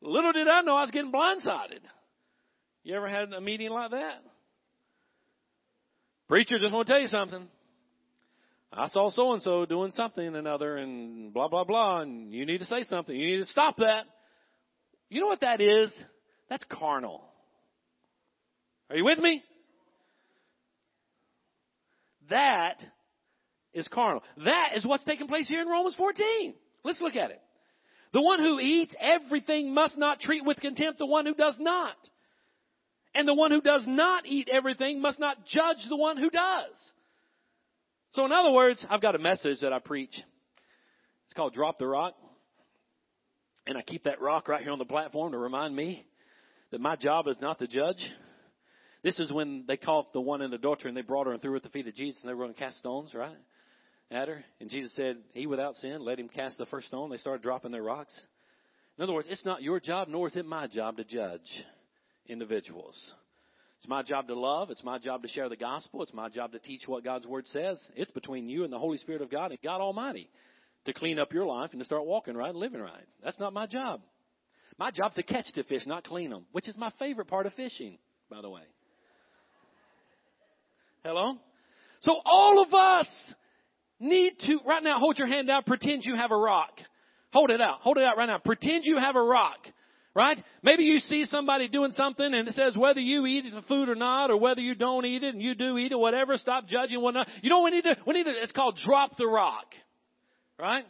[0.00, 1.80] Little did I know I was getting blindsided.
[2.84, 4.22] You ever had a meeting like that?
[6.28, 7.48] Preacher, just want to tell you something.
[8.72, 12.58] I saw so and so doing something another and blah, blah, blah, and you need
[12.58, 13.14] to say something.
[13.14, 14.04] You need to stop that.
[15.08, 15.92] You know what that is?
[16.50, 17.24] That's carnal.
[18.90, 19.42] Are you with me?
[22.30, 22.76] That
[23.72, 24.22] is carnal.
[24.44, 26.54] That is what's taking place here in Romans 14.
[26.84, 27.40] Let's look at it.
[28.12, 31.96] The one who eats everything must not treat with contempt the one who does not.
[33.14, 36.72] And the one who does not eat everything must not judge the one who does.
[38.12, 40.14] So in other words, I've got a message that I preach.
[41.26, 42.14] It's called Drop the Rock.
[43.66, 46.06] And I keep that rock right here on the platform to remind me
[46.70, 48.10] that my job is not to judge.
[49.02, 51.52] This is when they caught the one in adultery and they brought her and threw
[51.52, 53.36] her at the feet of Jesus and they were going to cast stones, right?
[54.10, 54.44] At her.
[54.60, 57.10] And Jesus said, He without sin, let him cast the first stone.
[57.10, 58.18] They started dropping their rocks.
[58.96, 61.40] In other words, it's not your job, nor is it my job to judge
[62.26, 63.12] individuals.
[63.78, 64.70] It's my job to love.
[64.70, 66.02] It's my job to share the gospel.
[66.02, 67.80] It's my job to teach what God's word says.
[67.94, 70.28] It's between you and the Holy Spirit of God and God Almighty
[70.86, 73.06] to clean up your life and to start walking right and living right.
[73.22, 74.00] That's not my job.
[74.78, 77.54] My job's to catch the fish, not clean them, which is my favorite part of
[77.54, 77.98] fishing,
[78.30, 78.62] by the way.
[81.04, 81.36] Hello?
[82.00, 83.08] So all of us
[84.00, 86.72] need to, right now, hold your hand out, pretend you have a rock.
[87.32, 87.80] Hold it out.
[87.80, 88.38] Hold it out right now.
[88.38, 89.58] Pretend you have a rock.
[90.14, 90.42] Right?
[90.62, 93.94] Maybe you see somebody doing something and it says whether you eat the food or
[93.94, 97.00] not, or whether you don't eat it and you do eat it, whatever, stop judging
[97.00, 97.30] one another.
[97.40, 99.66] You know we need to, we need to, it's called drop the rock.
[100.58, 100.84] Right?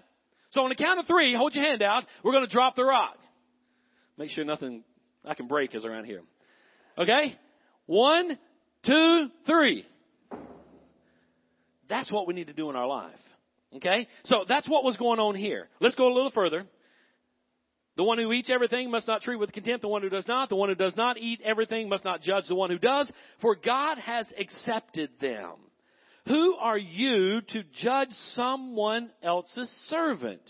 [0.50, 2.04] So on the count of three, hold your hand out.
[2.24, 3.16] We're going to drop the rock.
[4.16, 4.82] Make sure nothing
[5.24, 6.22] I can break is around here.
[6.96, 7.36] Okay?
[7.84, 8.38] One,
[8.86, 9.84] two, three.
[11.88, 13.12] That's what we need to do in our life.
[13.76, 14.06] Okay?
[14.24, 15.68] So that's what was going on here.
[15.80, 16.64] Let's go a little further.
[17.96, 20.48] The one who eats everything must not treat with contempt the one who does not.
[20.48, 23.56] The one who does not eat everything must not judge the one who does, for
[23.56, 25.54] God has accepted them.
[26.28, 30.42] Who are you to judge someone else's servant?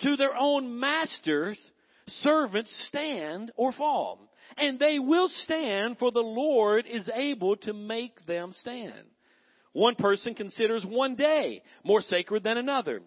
[0.00, 1.58] To their own masters,
[2.06, 4.18] servants stand or fall.
[4.58, 9.04] And they will stand, for the Lord is able to make them stand.
[9.72, 13.00] One person considers one day more sacred than another,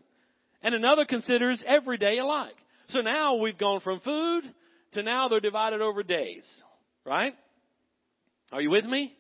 [0.62, 2.56] and another considers every day alike.
[2.90, 4.44] So now we've gone from food
[4.94, 6.46] to now they're divided over days,
[7.06, 7.34] right?
[8.52, 9.14] Are you with me?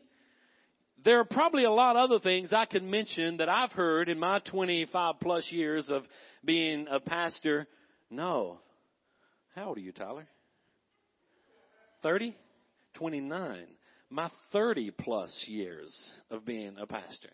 [1.03, 4.19] There are probably a lot of other things I could mention that I've heard in
[4.19, 6.03] my 25 plus years of
[6.45, 7.67] being a pastor.
[8.09, 8.59] No.
[9.53, 10.27] How old are you, Tyler?
[12.03, 12.37] 30?
[12.93, 13.67] 29
[14.13, 15.93] my 30 plus years
[16.29, 17.29] of being a pastor.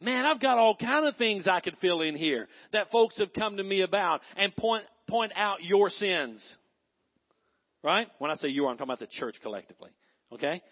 [0.00, 3.32] Man, I've got all kind of things I could fill in here that folks have
[3.32, 6.42] come to me about and point, point out your sins.
[7.84, 8.08] Right?
[8.18, 9.90] When I say you, are, I'm talking about the church collectively.
[10.32, 10.62] Okay?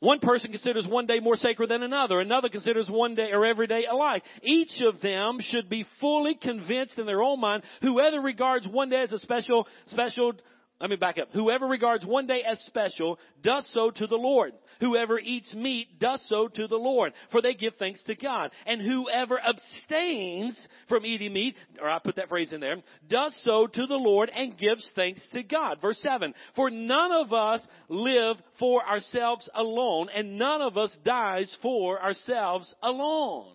[0.00, 2.18] One person considers one day more sacred than another.
[2.18, 4.24] Another considers one day or every day alike.
[4.42, 7.62] Each of them should be fully convinced in their own mind.
[7.82, 10.32] Whoever regards one day as a special, special
[10.82, 11.28] let me back up.
[11.32, 14.52] Whoever regards one day as special does so to the Lord.
[14.80, 18.50] Whoever eats meat does so to the Lord, for they give thanks to God.
[18.66, 23.68] And whoever abstains from eating meat, or I put that phrase in there, does so
[23.68, 25.80] to the Lord and gives thanks to God.
[25.80, 26.34] Verse 7.
[26.56, 32.74] For none of us live for ourselves alone, and none of us dies for ourselves
[32.82, 33.54] alone.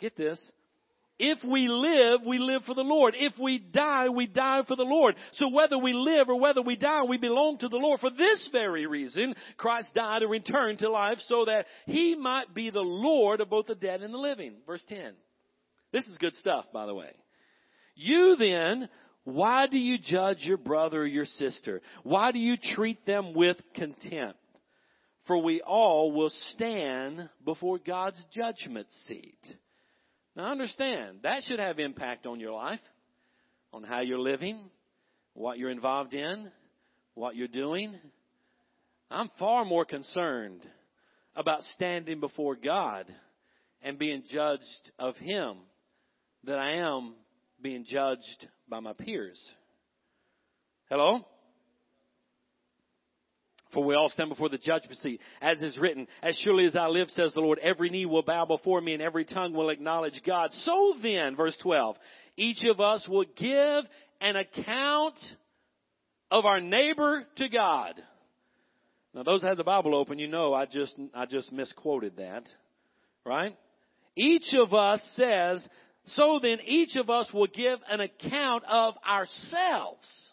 [0.00, 0.40] Get this.
[1.18, 3.14] If we live, we live for the Lord.
[3.16, 5.14] If we die, we die for the Lord.
[5.32, 8.00] So whether we live or whether we die, we belong to the Lord.
[8.00, 12.68] For this very reason, Christ died and returned to life so that he might be
[12.68, 14.56] the Lord of both the dead and the living.
[14.66, 15.14] Verse 10.
[15.90, 17.10] This is good stuff, by the way.
[17.94, 18.90] You then,
[19.24, 21.80] why do you judge your brother or your sister?
[22.02, 24.38] Why do you treat them with contempt?
[25.26, 29.40] For we all will stand before God's judgment seat.
[30.36, 32.80] Now understand, that should have impact on your life,
[33.72, 34.68] on how you're living,
[35.32, 36.50] what you're involved in,
[37.14, 37.94] what you're doing.
[39.10, 40.60] I'm far more concerned
[41.34, 43.06] about standing before God
[43.80, 45.56] and being judged of Him
[46.44, 47.14] than I am
[47.62, 49.42] being judged by my peers.
[50.90, 51.24] Hello?
[53.76, 56.86] For we all stand before the judgment seat, as is written, as surely as I
[56.86, 60.22] live, says the Lord, every knee will bow before me and every tongue will acknowledge
[60.24, 60.50] God.
[60.62, 61.94] So then, verse 12,
[62.38, 63.84] each of us will give
[64.22, 65.18] an account
[66.30, 68.02] of our neighbor to God.
[69.12, 72.48] Now those that the Bible open, you know I just, I just misquoted that.
[73.26, 73.58] Right?
[74.16, 75.68] Each of us says,
[76.06, 80.32] so then each of us will give an account of ourselves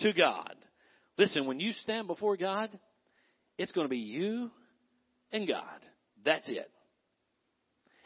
[0.00, 0.56] to God.
[1.18, 2.70] Listen, when you stand before God,
[3.58, 4.50] it's going to be you
[5.30, 5.64] and God.
[6.24, 6.70] That's it.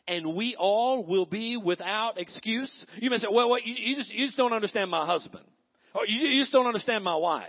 [0.09, 2.73] And we all will be without excuse.
[2.97, 5.45] You may say, well, what, you, you, just, you just don't understand my husband.
[5.95, 7.49] Or you, you just don't understand my wife.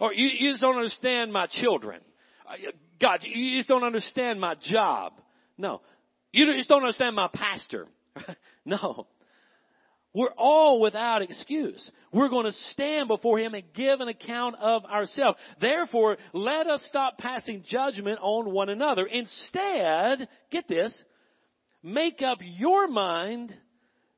[0.00, 2.00] Or you, you just don't understand my children.
[2.46, 5.14] Uh, God, you just don't understand my job.
[5.56, 5.80] No.
[6.32, 7.86] You just don't understand my pastor.
[8.64, 9.06] no.
[10.16, 11.90] We're all without excuse.
[12.10, 15.38] We're going to stand before Him and give an account of ourselves.
[15.60, 19.04] Therefore, let us stop passing judgment on one another.
[19.04, 20.90] Instead, get this,
[21.82, 23.54] make up your mind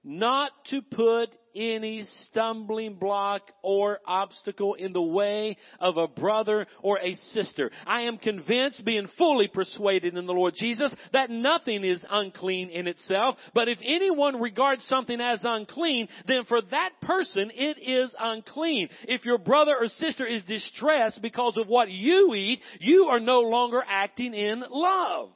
[0.08, 6.98] not to put any stumbling block or obstacle in the way of a brother or
[6.98, 7.70] a sister.
[7.86, 12.86] I am convinced, being fully persuaded in the Lord Jesus, that nothing is unclean in
[12.86, 18.88] itself, but if anyone regards something as unclean, then for that person it is unclean.
[19.02, 23.40] If your brother or sister is distressed because of what you eat, you are no
[23.40, 25.28] longer acting in love.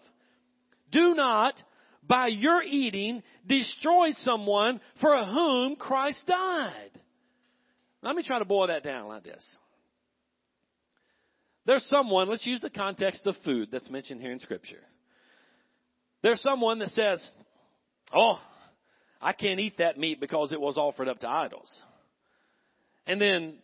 [0.91, 1.63] Do not
[2.07, 6.91] by your eating destroy someone for whom Christ died.
[8.03, 9.45] Let me try to boil that down like this.
[11.65, 14.81] There's someone, let's use the context of food that's mentioned here in Scripture.
[16.23, 17.23] There's someone that says,
[18.12, 18.38] Oh,
[19.21, 21.73] I can't eat that meat because it was offered up to idols.
[23.07, 23.55] And then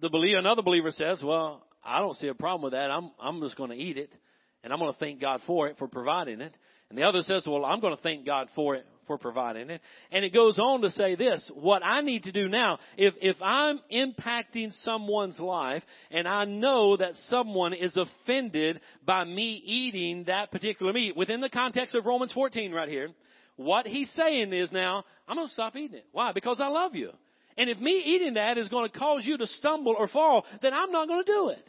[0.00, 2.90] the believer, another believer says, Well, I don't see a problem with that.
[2.90, 4.14] I'm, I'm just going to eat it
[4.62, 6.56] and I'm going to thank God for it, for providing it.
[6.90, 9.82] And the other says, well, I'm going to thank God for it, for providing it.
[10.10, 13.36] And it goes on to say this, what I need to do now, if, if
[13.42, 20.50] I'm impacting someone's life and I know that someone is offended by me eating that
[20.50, 23.08] particular meat, within the context of Romans 14 right here,
[23.56, 26.06] what he's saying is now, I'm going to stop eating it.
[26.12, 26.32] Why?
[26.32, 27.10] Because I love you.
[27.58, 30.72] And if me eating that is going to cause you to stumble or fall, then
[30.72, 31.68] I'm not going to do it.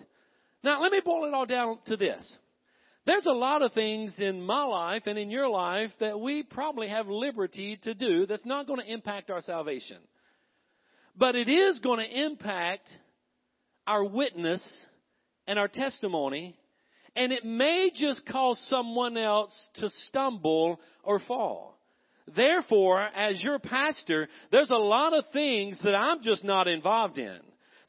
[0.64, 2.38] Now, let me boil it all down to this.
[3.10, 6.90] There's a lot of things in my life and in your life that we probably
[6.90, 9.98] have liberty to do that's not going to impact our salvation.
[11.18, 12.88] But it is going to impact
[13.88, 14.64] our witness
[15.48, 16.56] and our testimony,
[17.16, 21.80] and it may just cause someone else to stumble or fall.
[22.36, 27.40] Therefore, as your pastor, there's a lot of things that I'm just not involved in.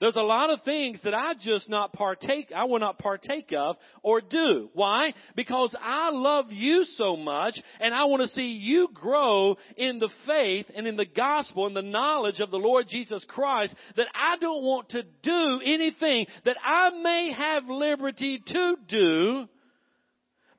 [0.00, 3.76] There's a lot of things that I just not partake, I will not partake of
[4.02, 4.70] or do.
[4.72, 5.12] Why?
[5.36, 10.08] Because I love you so much and I want to see you grow in the
[10.26, 14.38] faith and in the gospel and the knowledge of the Lord Jesus Christ that I
[14.40, 19.48] don't want to do anything that I may have liberty to do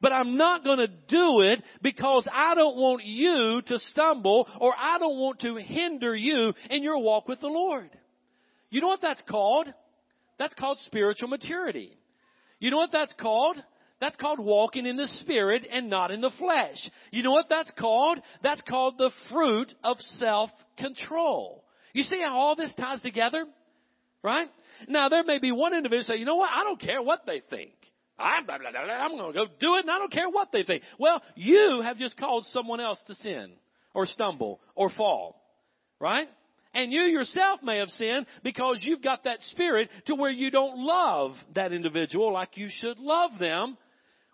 [0.02, 4.74] but I'm not going to do it because I don't want you to stumble or
[4.76, 7.92] I don't want to hinder you in your walk with the Lord.
[8.72, 9.72] You know what that's called?
[10.40, 11.96] That's called spiritual maturity.
[12.60, 13.62] You know what that's called?
[14.00, 16.90] That's called walking in the spirit and not in the flesh.
[17.12, 18.20] You know what that's called?
[18.42, 21.64] That's called the fruit of self-control.
[21.94, 23.46] You see how all this ties together?
[24.24, 24.48] Right?
[24.88, 26.50] Now there may be one individual say, you know what?
[26.52, 27.74] I don't care what they think.
[28.18, 28.62] I'm, I'm
[29.18, 30.84] going to go do it and I don't care what they think.
[30.98, 33.54] Well, you have just caused someone else to sin
[33.94, 35.42] or stumble or fall.
[36.00, 36.28] Right?
[36.74, 40.78] And you yourself may have sinned because you've got that spirit to where you don't
[40.78, 43.78] love that individual like you should love them,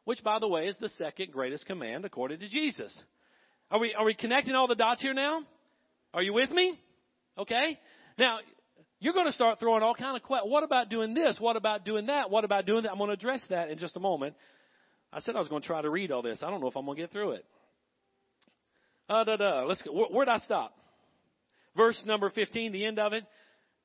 [0.05, 2.95] which by the way is the second greatest command according to Jesus.
[3.71, 5.41] Are we, are we connecting all the dots here now?
[6.13, 6.79] Are you with me?
[7.37, 7.79] Okay.
[8.17, 8.39] Now,
[8.99, 10.51] you're going to start throwing all kind of questions.
[10.51, 11.37] What about doing this?
[11.39, 12.29] What about doing that?
[12.29, 12.91] What about doing that?
[12.91, 14.35] I'm going to address that in just a moment.
[15.11, 16.39] I said I was going to try to read all this.
[16.43, 17.45] I don't know if I'm going to get through it.
[19.09, 19.63] Uh, da, da.
[19.63, 19.91] Let's go.
[19.93, 20.76] Where, where'd I stop?
[21.77, 23.23] Verse number 15, the end of it.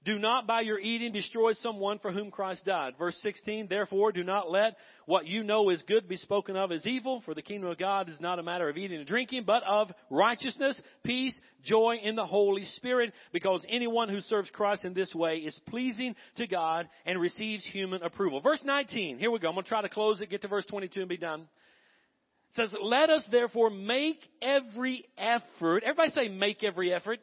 [0.05, 2.95] Do not by your eating destroy someone for whom Christ died.
[2.99, 4.77] Verse 16, therefore do not let
[5.07, 8.09] what you know is good be spoken of as evil, for the kingdom of God
[8.09, 12.27] is not a matter of eating and drinking, but of righteousness, peace, joy in the
[12.27, 17.21] Holy Spirit, because anyone who serves Christ in this way is pleasing to God and
[17.21, 18.41] receives human approval.
[18.41, 19.49] Verse 19, here we go.
[19.49, 21.43] I'm going to try to close it, get to verse 22 and be done.
[21.43, 25.85] It says, let us therefore make every effort.
[25.85, 27.21] Everybody say make every effort.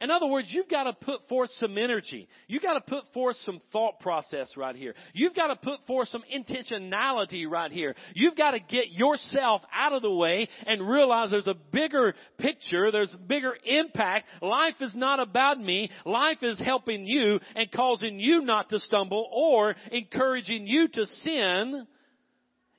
[0.00, 2.26] In other words, you've got to put forth some energy.
[2.46, 4.94] You've got to put forth some thought process right here.
[5.12, 7.94] You've got to put forth some intentionality right here.
[8.14, 12.90] You've got to get yourself out of the way and realize there's a bigger picture.
[12.90, 14.26] There's a bigger impact.
[14.40, 15.90] Life is not about me.
[16.06, 21.86] Life is helping you and causing you not to stumble or encouraging you to sin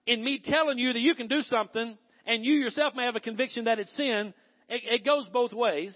[0.07, 3.19] in me telling you that you can do something and you yourself may have a
[3.19, 4.34] conviction that it's sin.
[4.67, 5.95] It, it goes both ways.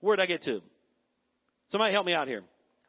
[0.00, 0.60] Where'd I get to?
[1.70, 2.42] Somebody help me out here.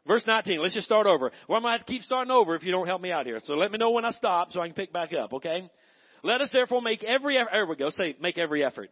[0.07, 0.61] Verse 19.
[0.61, 1.31] Let's just start over.
[1.47, 3.25] Well, I'm going to have to keep starting over if you don't help me out
[3.25, 3.39] here.
[3.43, 5.69] So let me know when I stop so I can pick back up, okay?
[6.23, 7.49] Let us therefore make every effort.
[7.51, 7.89] There we go.
[7.91, 8.89] Say, make every effort.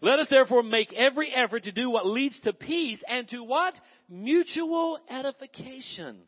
[0.00, 3.74] Let us therefore make every effort to do what leads to peace and to what?
[4.08, 6.18] Mutual edification.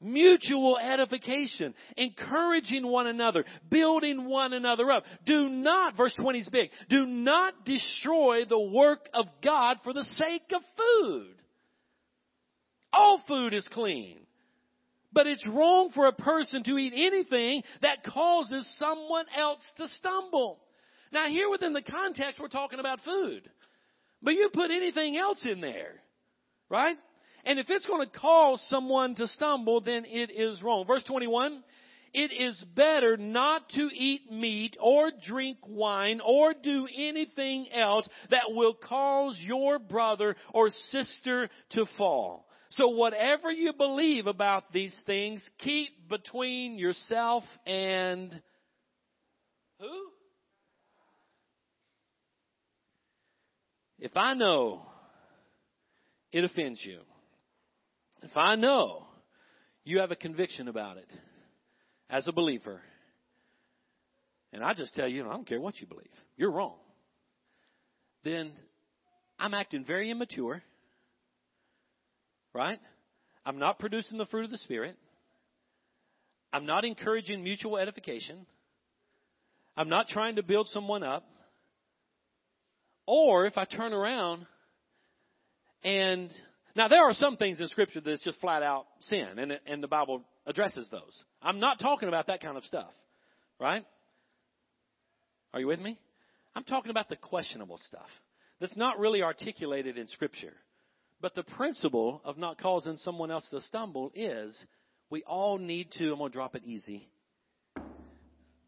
[0.00, 5.02] Mutual edification, encouraging one another, building one another up.
[5.26, 10.04] Do not, verse 20 is big, do not destroy the work of God for the
[10.04, 11.34] sake of food.
[12.92, 14.18] All food is clean.
[15.12, 20.60] But it's wrong for a person to eat anything that causes someone else to stumble.
[21.12, 23.50] Now here within the context, we're talking about food.
[24.22, 25.94] But you put anything else in there,
[26.68, 26.96] right?
[27.44, 30.86] And if it's going to cause someone to stumble, then it is wrong.
[30.86, 31.62] Verse 21,
[32.14, 38.44] it is better not to eat meat or drink wine or do anything else that
[38.48, 42.46] will cause your brother or sister to fall.
[42.70, 48.42] So whatever you believe about these things, keep between yourself and
[49.80, 49.86] who?
[53.98, 54.86] If I know
[56.30, 57.00] it offends you,
[58.30, 59.04] if I know
[59.84, 61.10] you have a conviction about it
[62.10, 62.80] as a believer,
[64.52, 66.06] and I just tell you, I don't care what you believe,
[66.36, 66.76] you're wrong,
[68.24, 68.52] then
[69.38, 70.62] I'm acting very immature
[72.58, 72.80] right?
[73.46, 74.96] I'm not producing the fruit of the Spirit.
[76.52, 78.46] I'm not encouraging mutual edification.
[79.76, 81.24] I'm not trying to build someone up.
[83.06, 84.46] Or if I turn around
[85.84, 86.30] and
[86.78, 89.88] now there are some things in Scripture that's just flat out sin, and, and the
[89.88, 91.24] Bible addresses those.
[91.42, 92.90] I'm not talking about that kind of stuff,
[93.60, 93.84] right?
[95.52, 95.98] Are you with me?
[96.54, 98.06] I'm talking about the questionable stuff
[98.60, 100.52] that's not really articulated in Scripture.
[101.20, 104.56] But the principle of not causing someone else to stumble is
[105.10, 107.08] we all need to, I'm going to drop it easy.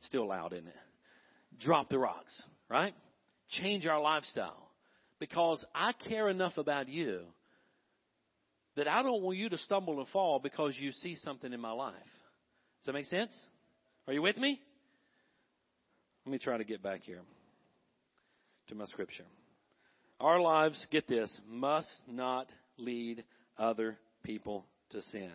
[0.00, 0.74] Still loud, isn't it?
[1.60, 2.94] Drop the rocks, right?
[3.50, 4.68] Change our lifestyle.
[5.20, 7.20] Because I care enough about you
[8.80, 11.70] that I don't want you to stumble and fall because you see something in my
[11.70, 11.92] life.
[12.78, 13.38] Does that make sense?
[14.06, 14.58] Are you with me?
[16.24, 17.20] Let me try to get back here
[18.68, 19.26] to my scripture.
[20.18, 23.22] Our lives, get this, must not lead
[23.58, 25.30] other people to sin.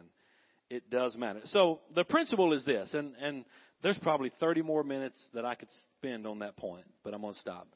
[0.72, 1.42] It does matter.
[1.46, 3.46] So the principle is this, and, and
[3.84, 5.70] there's probably 30 more minutes that I could
[6.00, 7.68] spend on that point, but I'm going to stop.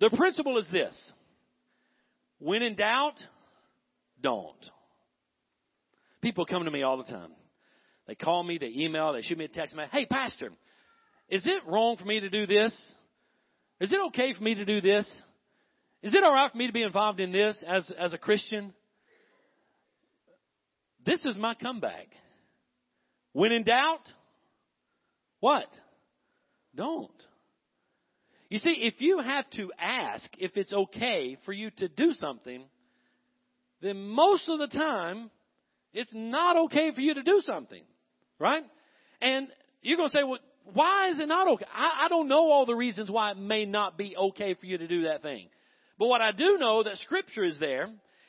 [0.00, 0.94] The principle is this.
[2.40, 3.14] When in doubt,
[4.20, 4.52] don't.
[6.24, 7.32] People come to me all the time.
[8.06, 9.76] They call me, they email, they shoot me a text.
[9.92, 10.52] Hey, Pastor,
[11.28, 12.74] is it wrong for me to do this?
[13.78, 15.04] Is it okay for me to do this?
[16.02, 18.72] Is it all right for me to be involved in this as, as a Christian?
[21.04, 22.06] This is my comeback.
[23.34, 24.10] When in doubt,
[25.40, 25.68] what?
[26.74, 27.10] Don't.
[28.48, 32.64] You see, if you have to ask if it's okay for you to do something,
[33.82, 35.30] then most of the time,
[35.94, 37.82] it's not okay for you to do something.
[38.38, 38.64] Right?
[39.20, 39.48] And
[39.82, 40.40] you're going to say, well,
[40.72, 41.66] why is it not okay?
[41.72, 44.78] I, I don't know all the reasons why it may not be okay for you
[44.78, 45.48] to do that thing.
[45.98, 47.88] But what I do know that scripture is there,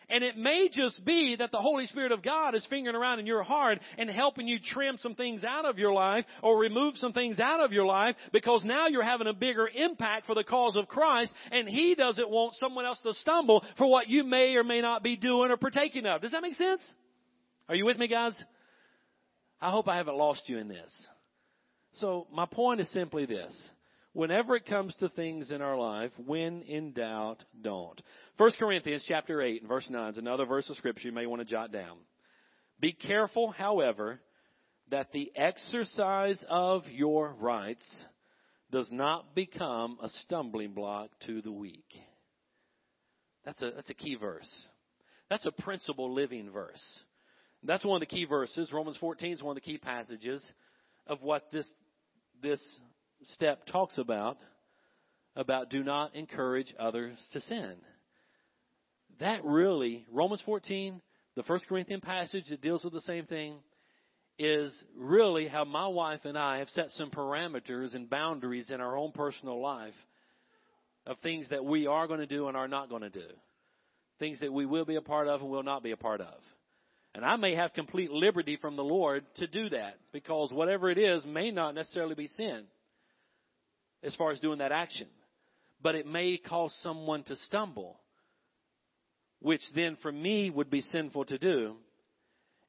[0.09, 3.25] and it may just be that the Holy Spirit of God is fingering around in
[3.25, 7.13] your heart and helping you trim some things out of your life or remove some
[7.13, 10.75] things out of your life because now you're having a bigger impact for the cause
[10.75, 14.63] of Christ and He doesn't want someone else to stumble for what you may or
[14.63, 16.21] may not be doing or partaking of.
[16.21, 16.83] Does that make sense?
[17.67, 18.33] Are you with me guys?
[19.59, 20.91] I hope I haven't lost you in this.
[21.93, 23.69] So my point is simply this
[24.13, 28.01] whenever it comes to things in our life, when in doubt, don't.
[28.37, 31.41] 1 Corinthians chapter 8 and verse 9 is another verse of scripture you may want
[31.41, 31.97] to jot down.
[32.79, 34.21] Be careful, however,
[34.89, 37.85] that the exercise of your rights
[38.71, 41.85] does not become a stumbling block to the weak.
[43.43, 44.49] That's a, that's a key verse.
[45.29, 46.99] That's a principle living verse.
[47.65, 48.71] That's one of the key verses.
[48.71, 50.45] Romans 14 is one of the key passages
[51.07, 51.67] of what this,
[52.41, 52.61] this
[53.33, 54.37] step talks about
[55.35, 57.75] about do not encourage others to sin.
[59.19, 61.01] That really, Romans 14,
[61.35, 63.57] the First Corinthian passage that deals with the same thing,
[64.37, 68.97] is really how my wife and I have set some parameters and boundaries in our
[68.97, 69.93] own personal life
[71.05, 73.27] of things that we are going to do and are not going to do.
[74.19, 76.33] Things that we will be a part of and will not be a part of.
[77.15, 80.97] And I may have complete liberty from the Lord to do that because whatever it
[80.97, 82.65] is may not necessarily be sin
[84.03, 85.07] as far as doing that action.
[85.81, 87.97] But it may cause someone to stumble,
[89.39, 91.77] which then for me would be sinful to do.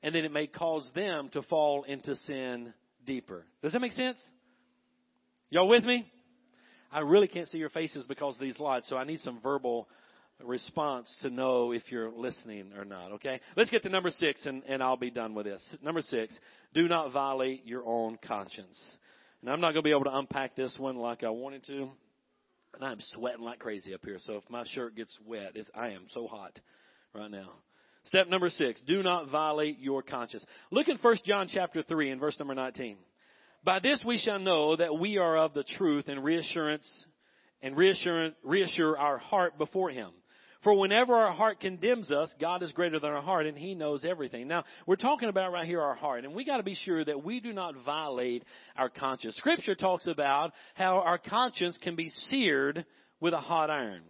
[0.04, 2.72] And then it may cause them to fall into sin
[3.04, 3.44] deeper.
[3.62, 4.22] Does that make sense?
[5.50, 6.06] Y'all with me?
[6.92, 9.88] I really can't see your faces because of these lights, so I need some verbal
[10.44, 13.40] response to know if you're listening or not, okay?
[13.56, 15.62] Let's get to number six and, and I'll be done with this.
[15.82, 16.38] Number six,
[16.74, 18.78] do not violate your own conscience.
[19.40, 21.88] And I'm not going to be able to unpack this one like I wanted to.
[22.74, 24.18] And I'm sweating like crazy up here.
[24.24, 26.58] So if my shirt gets wet, it's, I am so hot
[27.14, 27.52] right now.
[28.04, 30.44] Step number six, do not violate your conscience.
[30.70, 32.98] Look in 1 John chapter 3 and verse number 19.
[33.64, 36.86] By this we shall know that we are of the truth and reassurance
[37.62, 40.10] and reassure, reassure our heart before him.
[40.66, 44.04] For whenever our heart condemns us, God is greater than our heart and He knows
[44.04, 44.48] everything.
[44.48, 47.38] Now, we're talking about right here our heart, and we gotta be sure that we
[47.38, 48.42] do not violate
[48.76, 49.36] our conscience.
[49.36, 52.84] Scripture talks about how our conscience can be seared
[53.20, 54.02] with a hot iron.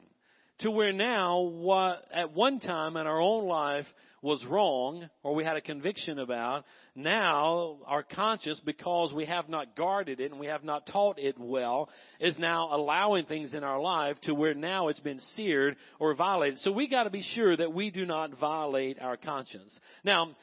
[0.61, 3.85] To where now, what, at one time in our own life,
[4.23, 6.65] was wrong or we had a conviction about,
[6.95, 11.37] now our conscience, because we have not guarded it and we have not taught it
[11.39, 11.89] well,
[12.21, 16.59] is now allowing things in our life to where now it's been seared or violated.
[16.61, 19.79] So we got to be sure that we do not violate our conscience.
[20.05, 20.35] Now,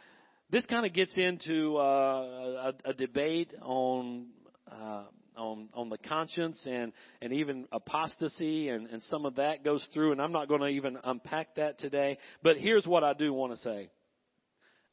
[0.51, 4.27] this kind of gets into uh, a, a debate on
[4.71, 5.03] uh,
[5.37, 10.11] on on the conscience and and even apostasy and and some of that goes through
[10.11, 13.53] and I'm not going to even unpack that today but here's what I do want
[13.53, 13.89] to say.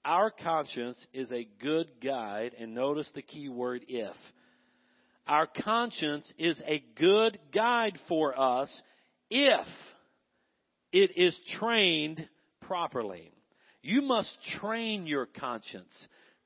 [0.04, 4.16] Our conscience is a good guide and notice the key word if.
[5.26, 8.82] Our conscience is a good guide for us
[9.30, 9.66] if
[10.92, 12.26] it is trained
[12.62, 13.30] properly.
[13.82, 15.94] You must train your conscience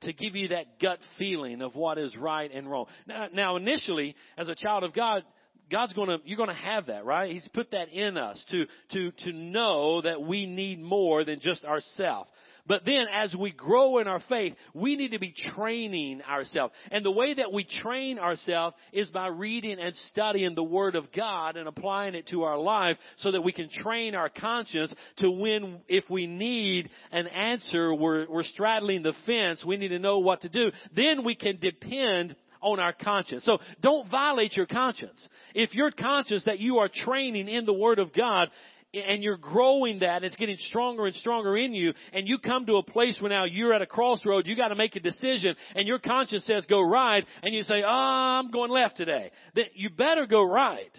[0.04, 2.86] to give you that gut feeling of what is right and wrong.
[3.06, 5.24] Now, now initially, as a child of God,
[5.70, 7.32] God's gonna, you're gonna have that, right?
[7.32, 11.64] He's put that in us to, to, to know that we need more than just
[11.64, 12.30] ourselves.
[12.66, 16.72] But then as we grow in our faith, we need to be training ourselves.
[16.90, 21.12] And the way that we train ourselves is by reading and studying the Word of
[21.14, 25.30] God and applying it to our life so that we can train our conscience to
[25.30, 30.20] when, if we need an answer, we're, we're straddling the fence, we need to know
[30.20, 30.70] what to do.
[30.96, 32.34] Then we can depend
[32.64, 33.44] on our conscience.
[33.44, 35.28] So don't violate your conscience.
[35.54, 38.48] If your conscience that you are training in the Word of God
[38.94, 42.76] and you're growing that, it's getting stronger and stronger in you, and you come to
[42.76, 45.98] a place where now you're at a crossroad, you gotta make a decision, and your
[45.98, 49.30] conscience says go right, and you say, oh, I'm going left today.
[49.54, 50.90] Then you better go right.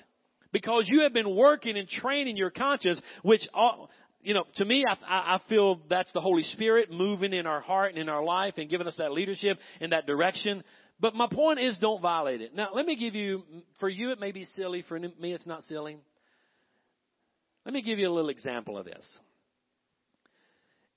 [0.51, 3.41] Because you have been working and training your conscience, which,
[4.21, 7.89] you know, to me, I, I feel that's the Holy Spirit moving in our heart
[7.91, 10.63] and in our life and giving us that leadership in that direction.
[10.97, 12.55] But my point is don't violate it.
[12.55, 13.43] Now, let me give you,
[13.81, 15.97] for you it may be silly, for me it's not silly.
[17.65, 19.05] Let me give you a little example of this.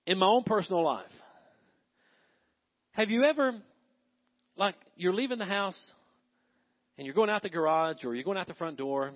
[0.06, 1.06] In my own personal life,
[2.92, 3.52] have you ever,
[4.56, 5.78] like, you're leaving the house
[6.96, 9.12] and you're going out the garage or you're going out the front door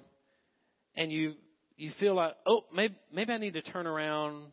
[0.97, 1.35] and you,
[1.77, 4.47] you feel like, oh, maybe, maybe I need to turn around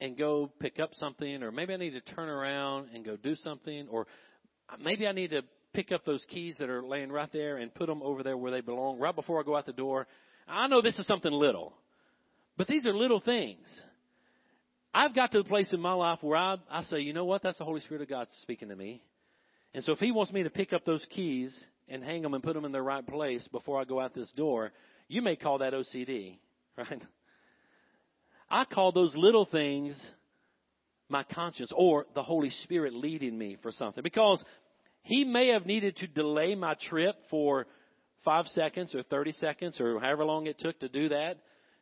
[0.00, 3.36] and go pick up something or maybe I need to turn around and go do
[3.36, 4.06] something or
[4.80, 5.42] maybe I need to
[5.74, 8.50] pick up those keys that are laying right there and put them over there where
[8.50, 10.06] they belong right before I go out the door
[10.48, 11.74] I know this is something little,
[12.56, 13.66] but these are little things.
[14.94, 17.42] I've got to the place in my life where I, I say, you know what?
[17.42, 19.02] That's the Holy Spirit of God speaking to me.
[19.74, 21.56] And so if He wants me to pick up those keys
[21.88, 24.32] and hang them and put them in their right place before I go out this
[24.32, 24.72] door,
[25.08, 26.38] you may call that OCD,
[26.76, 27.02] right?
[28.50, 29.94] I call those little things
[31.10, 34.42] my conscience or the Holy Spirit leading me for something because
[35.02, 37.66] He may have needed to delay my trip for
[38.28, 41.38] five seconds or 30 seconds or however long it took to do that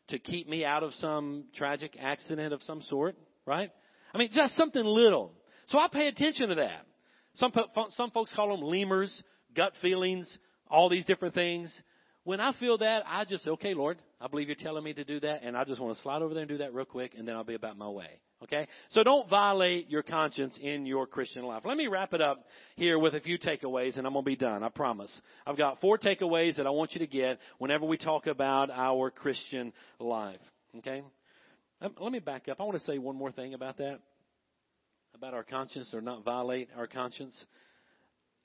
[0.07, 3.17] to keep me out of some tragic accident of some sort,
[3.47, 3.73] right?
[4.15, 5.33] I mean, just something little.
[5.71, 6.87] So I pay attention to that.
[7.35, 7.51] Some,
[7.97, 9.25] some folks call them lemurs,
[9.57, 10.39] gut feelings,
[10.71, 11.77] all these different things.
[12.23, 15.03] When I feel that, I just say, okay, Lord, I believe you're telling me to
[15.03, 17.15] do that, and I just want to slide over there and do that real quick,
[17.19, 18.21] and then I'll be about my way.
[18.43, 18.67] Okay?
[18.91, 21.63] So don't violate your conscience in your Christian life.
[21.65, 22.45] Let me wrap it up
[22.77, 25.21] here with a few takeaways, and I'm going to be done, I promise.
[25.47, 29.11] I've got four takeaways that I want you to get whenever we talk about our
[29.11, 30.41] Christian life.
[30.79, 31.03] Okay?
[31.81, 32.61] Um, let me back up.
[32.61, 34.01] I want to say one more thing about that,
[35.15, 37.47] about our conscience or not violate our conscience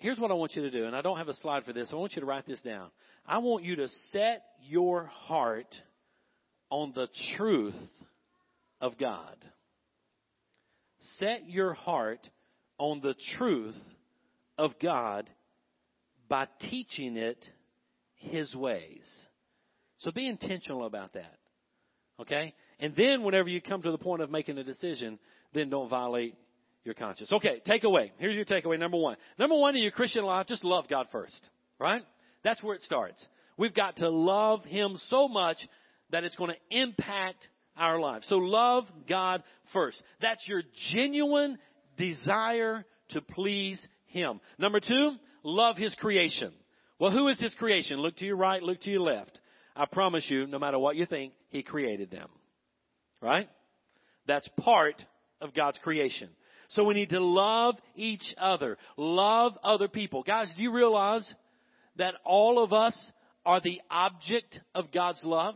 [0.02, 1.89] here's what I want you to do, and I don't have a slide for this.
[1.92, 2.89] I want you to write this down.
[3.26, 5.74] I want you to set your heart
[6.70, 7.76] on the truth
[8.82, 9.36] of God.
[11.18, 12.30] Set your heart
[12.78, 13.78] on the truth
[14.58, 15.30] of God
[16.30, 17.45] by teaching it
[18.16, 19.10] His ways.
[19.99, 21.38] So be intentional about that.
[22.20, 22.54] Okay?
[22.80, 25.20] And then whenever you come to the point of making a decision,
[25.54, 26.36] then don't violate
[26.84, 27.32] your conscience.
[27.32, 28.12] Okay, takeaway.
[28.18, 29.18] Here's your takeaway number one.
[29.38, 31.49] Number one in your Christian life, just love God first.
[31.80, 32.02] Right?
[32.43, 33.26] That's where it starts.
[33.58, 35.58] We've got to love Him so much
[36.12, 37.47] that it's going to impact
[37.78, 38.26] our lives.
[38.28, 39.44] So love God
[39.74, 40.02] first.
[40.22, 41.58] That's your genuine
[41.98, 44.40] desire to please Him.
[44.58, 46.54] Number two, love His creation.
[47.00, 47.98] Well, who is His creation?
[47.98, 49.40] Look to your right, look to your left.
[49.76, 52.30] I promise you, no matter what you think, He created them.
[53.22, 53.50] Right?
[54.28, 55.04] That's part
[55.40, 56.30] of God's creation.
[56.70, 58.78] So we need to love each other.
[58.96, 60.24] Love other people.
[60.24, 61.34] Guys, do you realize
[61.98, 62.96] that all of us
[63.46, 65.56] are the object of God's love?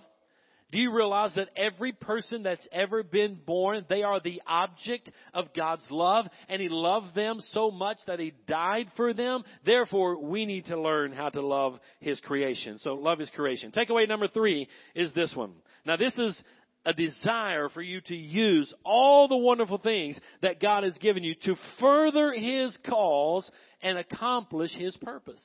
[0.72, 5.54] Do you realize that every person that's ever been born, they are the object of
[5.54, 9.44] God's love, and He loved them so much that He died for them?
[9.66, 12.80] Therefore, we need to learn how to love His creation.
[12.80, 13.72] So, love His creation.
[13.72, 15.54] Takeaway number three is this one.
[15.86, 16.42] Now, this is
[16.84, 21.36] a desire for you to use all the wonderful things that God has given you
[21.44, 23.50] to further His cause
[23.82, 25.42] and accomplish His purpose.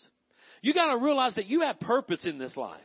[0.63, 2.81] You gotta realize that you have purpose in this life.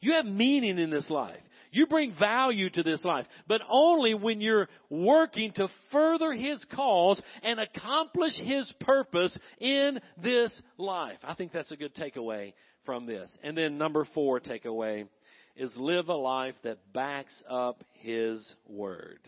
[0.00, 1.40] You have meaning in this life.
[1.74, 7.20] You bring value to this life, but only when you're working to further His cause
[7.42, 11.18] and accomplish His purpose in this life.
[11.24, 12.52] I think that's a good takeaway
[12.86, 13.28] from this.
[13.42, 15.08] And then number four takeaway
[15.56, 19.18] is live a life that backs up His Word.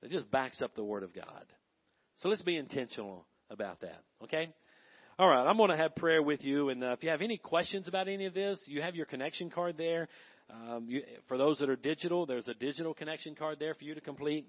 [0.00, 1.44] That just backs up the Word of God.
[2.22, 4.48] So let's be intentional about that, okay?
[5.18, 7.36] All right, I'm going to have prayer with you, and uh, if you have any
[7.36, 10.08] questions about any of this, you have your connection card there.
[10.50, 13.94] Um, you, for those that are digital, there's a digital connection card there for you
[13.94, 14.46] to complete.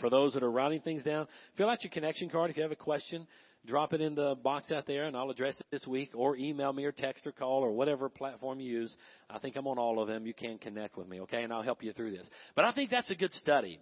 [0.00, 2.72] For those that are writing things down, fill out your connection card if you have
[2.72, 3.26] a question
[3.66, 6.72] drop it in the box out there and I'll address it this week or email
[6.72, 8.96] me or text or call or whatever platform you use.
[9.28, 10.26] I think I'm on all of them.
[10.26, 11.42] You can connect with me, okay?
[11.42, 12.28] And I'll help you through this.
[12.54, 13.78] But I think that's a good study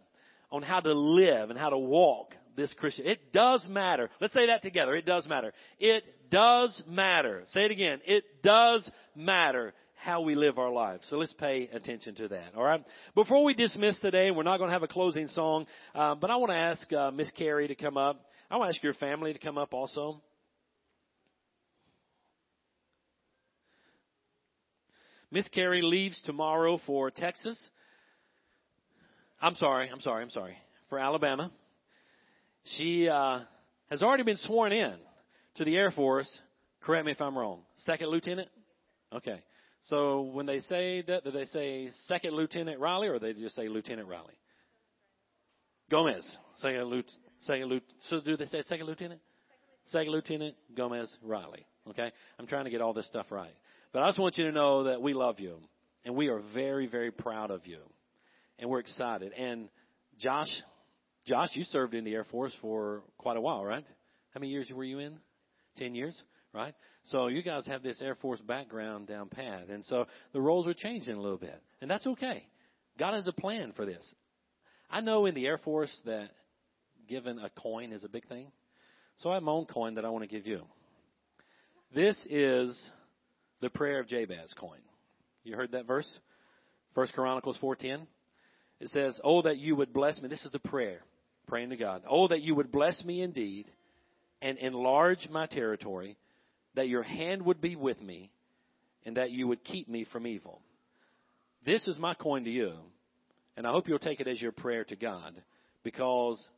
[0.51, 3.07] on how to live and how to walk this Christian.
[3.07, 4.11] It does matter.
[4.21, 4.95] Let's say that together.
[4.95, 5.53] It does matter.
[5.79, 7.45] It does matter.
[7.53, 8.01] Say it again.
[8.05, 11.05] It does matter how we live our lives.
[11.11, 12.55] So let's pay attention to that.
[12.57, 12.85] All right.
[13.15, 16.37] Before we dismiss today, we're not going to have a closing song, uh, but I
[16.37, 18.25] want to ask uh, Miss Carrie to come up.
[18.51, 20.23] I want to ask your family to come up also.
[25.31, 27.61] Miss Carrie leaves tomorrow for Texas.
[29.41, 30.57] I'm sorry, I'm sorry, I'm sorry.
[30.89, 31.51] For Alabama.
[32.77, 33.41] She uh,
[33.91, 34.95] has already been sworn in
[35.57, 36.31] to the Air Force.
[36.83, 37.63] Correct me if I'm wrong.
[37.79, 38.49] Second lieutenant?
[39.13, 39.43] Okay.
[39.89, 43.55] So when they say that, do they say Second Lieutenant Riley or do they just
[43.55, 44.35] say Lieutenant Riley?
[45.91, 46.27] Gomez.
[46.61, 47.13] Second Lieutenant.
[47.47, 47.93] Second lieutenant.
[48.09, 49.21] So do they say second lieutenant?
[49.87, 51.67] Second lieutenant Gomez Riley.
[51.91, 53.55] Okay, I'm trying to get all this stuff right,
[53.93, 55.59] but I just want you to know that we love you,
[56.05, 57.79] and we are very, very proud of you,
[58.59, 59.33] and we're excited.
[59.33, 59.69] And
[60.19, 60.49] Josh,
[61.27, 63.85] Josh, you served in the Air Force for quite a while, right?
[64.35, 65.19] How many years were you in?
[65.77, 66.21] Ten years,
[66.53, 66.75] right?
[67.07, 70.75] So you guys have this Air Force background down pat, and so the roles are
[70.75, 72.47] changing a little bit, and that's okay.
[72.99, 74.15] God has a plan for this.
[74.91, 76.31] I know in the Air Force that
[77.09, 78.49] given a coin is a big thing.
[79.19, 80.63] So I have my own coin that I want to give you.
[81.95, 82.91] This is
[83.61, 84.81] the prayer of Jabez coin.
[85.45, 86.19] You heard that verse?
[86.95, 88.07] First Chronicles 4:10.
[88.81, 91.03] It says, "Oh that you would bless me." This is the prayer,
[91.47, 92.03] praying to God.
[92.09, 93.71] "Oh that you would bless me indeed
[94.43, 96.17] and enlarge my territory,
[96.77, 98.31] that your hand would be with me
[99.05, 100.63] and that you would keep me from evil."
[101.65, 102.73] This is my coin to you,
[103.57, 105.35] and I hope you'll take it as your prayer to God
[105.83, 106.49] because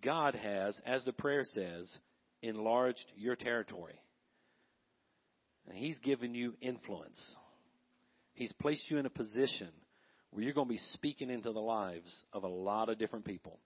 [0.00, 1.98] God has, as the prayer says,
[2.42, 4.00] enlarged your territory.
[5.66, 7.20] And He's given you influence.
[8.32, 9.68] He's placed you in a position
[10.30, 13.60] where you're going to be speaking into the lives of a lot of different people.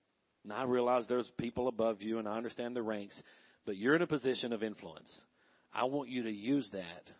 [0.44, 3.20] Now, I realize there's people above you, and I understand the ranks,
[3.64, 5.20] but you're in a position of influence.
[5.74, 7.10] I want you to use that.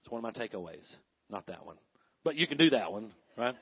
[0.00, 0.86] It's one of my takeaways.
[1.28, 1.76] Not that one.
[2.24, 3.54] But you can do that one, right?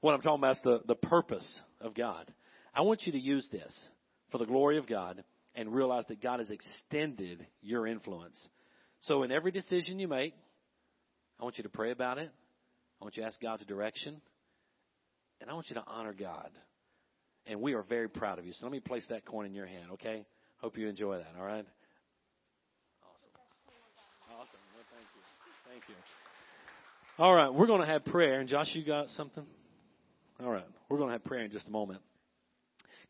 [0.00, 1.48] What I'm talking about is the, the purpose
[1.80, 2.30] of God.
[2.74, 3.72] I want you to use this
[4.30, 5.22] for the glory of God
[5.54, 8.38] and realize that God has extended your influence.
[9.02, 10.34] So in every decision you make,
[11.38, 12.30] I want you to pray about it.
[13.00, 14.20] I want you to ask God's direction.
[15.40, 16.50] And I want you to honor God.
[17.46, 18.52] And we are very proud of you.
[18.52, 20.24] So let me place that coin in your hand, okay?
[20.58, 21.66] Hope you enjoy that, all right?
[23.02, 23.30] Awesome.
[24.30, 24.62] Awesome.
[24.74, 25.22] Well, thank you.
[25.72, 25.94] Thank you.
[27.18, 28.40] All right, we're going to have prayer.
[28.40, 29.44] And Josh, you got something?
[30.38, 32.00] All right, we're going to have prayer in just a moment.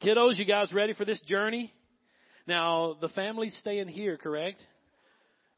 [0.00, 1.72] Kiddos, you guys ready for this journey?
[2.46, 4.64] Now, the family's staying here, correct?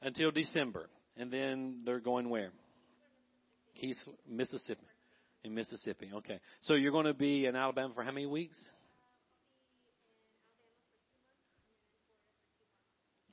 [0.00, 0.88] Until December.
[1.18, 2.52] And then they're going where?
[3.82, 4.86] Keesler, Mississippi.
[5.44, 6.11] In Mississippi.
[6.14, 6.40] Okay.
[6.62, 8.59] So you're going to be in Alabama for how many weeks?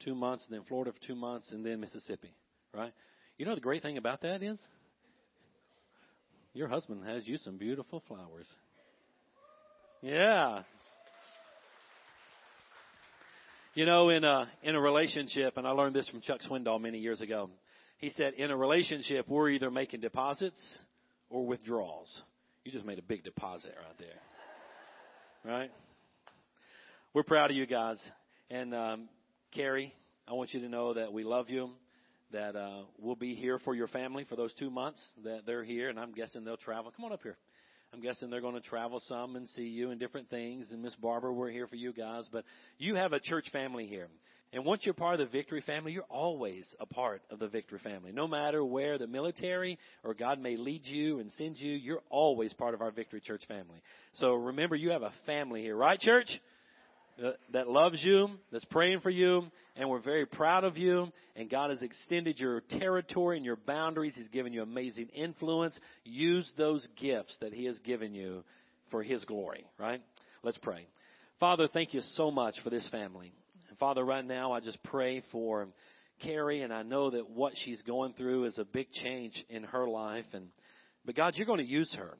[0.03, 2.34] Two months, and then Florida for two months, and then Mississippi.
[2.74, 2.91] Right?
[3.42, 4.60] You know the great thing about that is?
[6.54, 8.46] your husband has you some beautiful flowers.
[10.04, 10.62] Yeah.
[13.74, 17.00] You know, in a in a relationship, and I learned this from Chuck Swindoll many
[17.00, 17.50] years ago.
[17.98, 20.78] He said, in a relationship, we're either making deposits
[21.32, 22.22] or withdrawals.
[22.64, 25.72] You just made a big deposit right there, right?
[27.16, 27.98] We're proud of you guys,
[28.52, 29.10] and um,
[29.52, 29.96] Carrie,
[30.28, 31.72] I want you to know that we love you.
[32.32, 35.89] That uh, we'll be here for your family for those two months that they're here,
[35.89, 36.91] and I'm guessing they'll travel.
[36.95, 37.38] Come on up here.
[37.93, 40.67] I'm guessing they're going to travel some and see you and different things.
[40.71, 42.29] And Miss Barbara, we're here for you guys.
[42.32, 42.45] But
[42.77, 44.07] you have a church family here.
[44.53, 47.79] And once you're part of the victory family, you're always a part of the victory
[47.79, 48.11] family.
[48.11, 52.53] No matter where the military or God may lead you and send you, you're always
[52.53, 53.82] part of our victory church family.
[54.13, 56.29] So remember, you have a family here, right, church?
[57.24, 59.43] Uh, that loves you, that's praying for you,
[59.76, 61.07] and we're very proud of you.
[61.36, 64.13] And God has extended your territory and your boundaries.
[64.15, 65.80] He's given you amazing influence.
[66.03, 68.43] Use those gifts that He has given you
[68.89, 70.01] for His glory, right?
[70.41, 70.88] Let's pray.
[71.39, 73.32] Father, thank you so much for this family.
[73.80, 75.67] Father, right now I just pray for
[76.24, 79.88] Carrie, and I know that what she's going through is a big change in her
[79.88, 80.26] life.
[80.34, 80.47] And
[81.05, 82.15] but God, you're going to use her.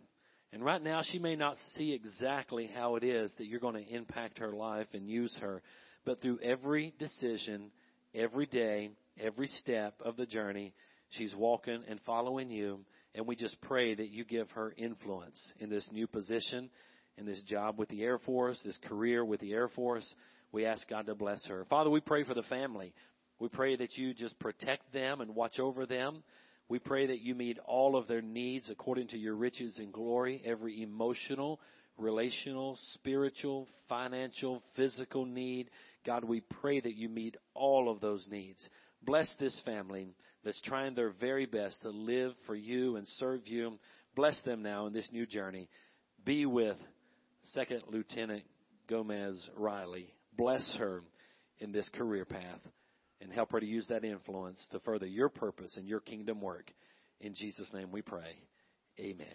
[0.54, 3.94] And right now, she may not see exactly how it is that you're going to
[3.94, 5.62] impact her life and use her.
[6.04, 7.72] But through every decision,
[8.14, 10.74] every day, every step of the journey,
[11.12, 12.80] she's walking and following you.
[13.16, 16.70] And we just pray that you give her influence in this new position,
[17.18, 20.16] in this job with the Air Force, this career with the Air Force.
[20.52, 21.66] We ask God to bless her.
[21.70, 22.94] Father, we pray for the family.
[23.40, 26.24] We pray that you just protect them and watch over them.
[26.72, 30.42] We pray that you meet all of their needs according to your riches and glory,
[30.46, 31.60] every emotional,
[31.98, 35.70] relational, spiritual, financial, physical need.
[36.06, 38.66] God, we pray that you meet all of those needs.
[39.04, 40.16] Bless this family
[40.46, 43.78] that's trying their very best to live for you and serve you.
[44.16, 45.68] Bless them now in this new journey.
[46.24, 46.78] Be with
[47.54, 48.44] Second Lieutenant
[48.88, 50.14] Gomez Riley.
[50.38, 51.04] Bless her
[51.60, 52.62] in this career path
[53.22, 56.72] and help her to use that influence to further your purpose and your kingdom work.
[57.20, 58.36] In Jesus' name we pray.
[59.00, 59.28] Amen.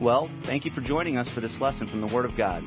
[0.00, 2.62] Well, thank you for joining us for this lesson from the Word of God.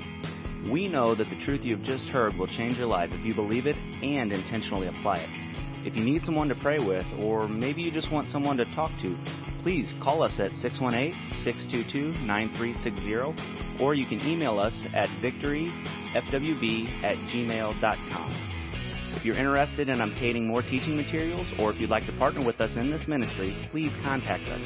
[0.69, 3.33] We know that the truth you have just heard will change your life if you
[3.33, 5.87] believe it and intentionally apply it.
[5.87, 8.91] If you need someone to pray with, or maybe you just want someone to talk
[9.01, 9.17] to,
[9.63, 17.17] please call us at 618 622 9360, or you can email us at victoryfwb at
[17.29, 18.47] gmail.com.
[19.13, 22.61] If you're interested in obtaining more teaching materials, or if you'd like to partner with
[22.61, 24.61] us in this ministry, please contact us.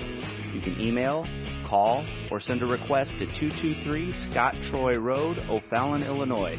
[0.53, 1.25] You can email
[1.67, 6.57] call or send a request to 223 Scott Troy Road, O'Fallon, Illinois,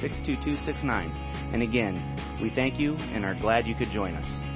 [0.00, 1.10] 62269.
[1.52, 4.55] And again, we thank you and are glad you could join us.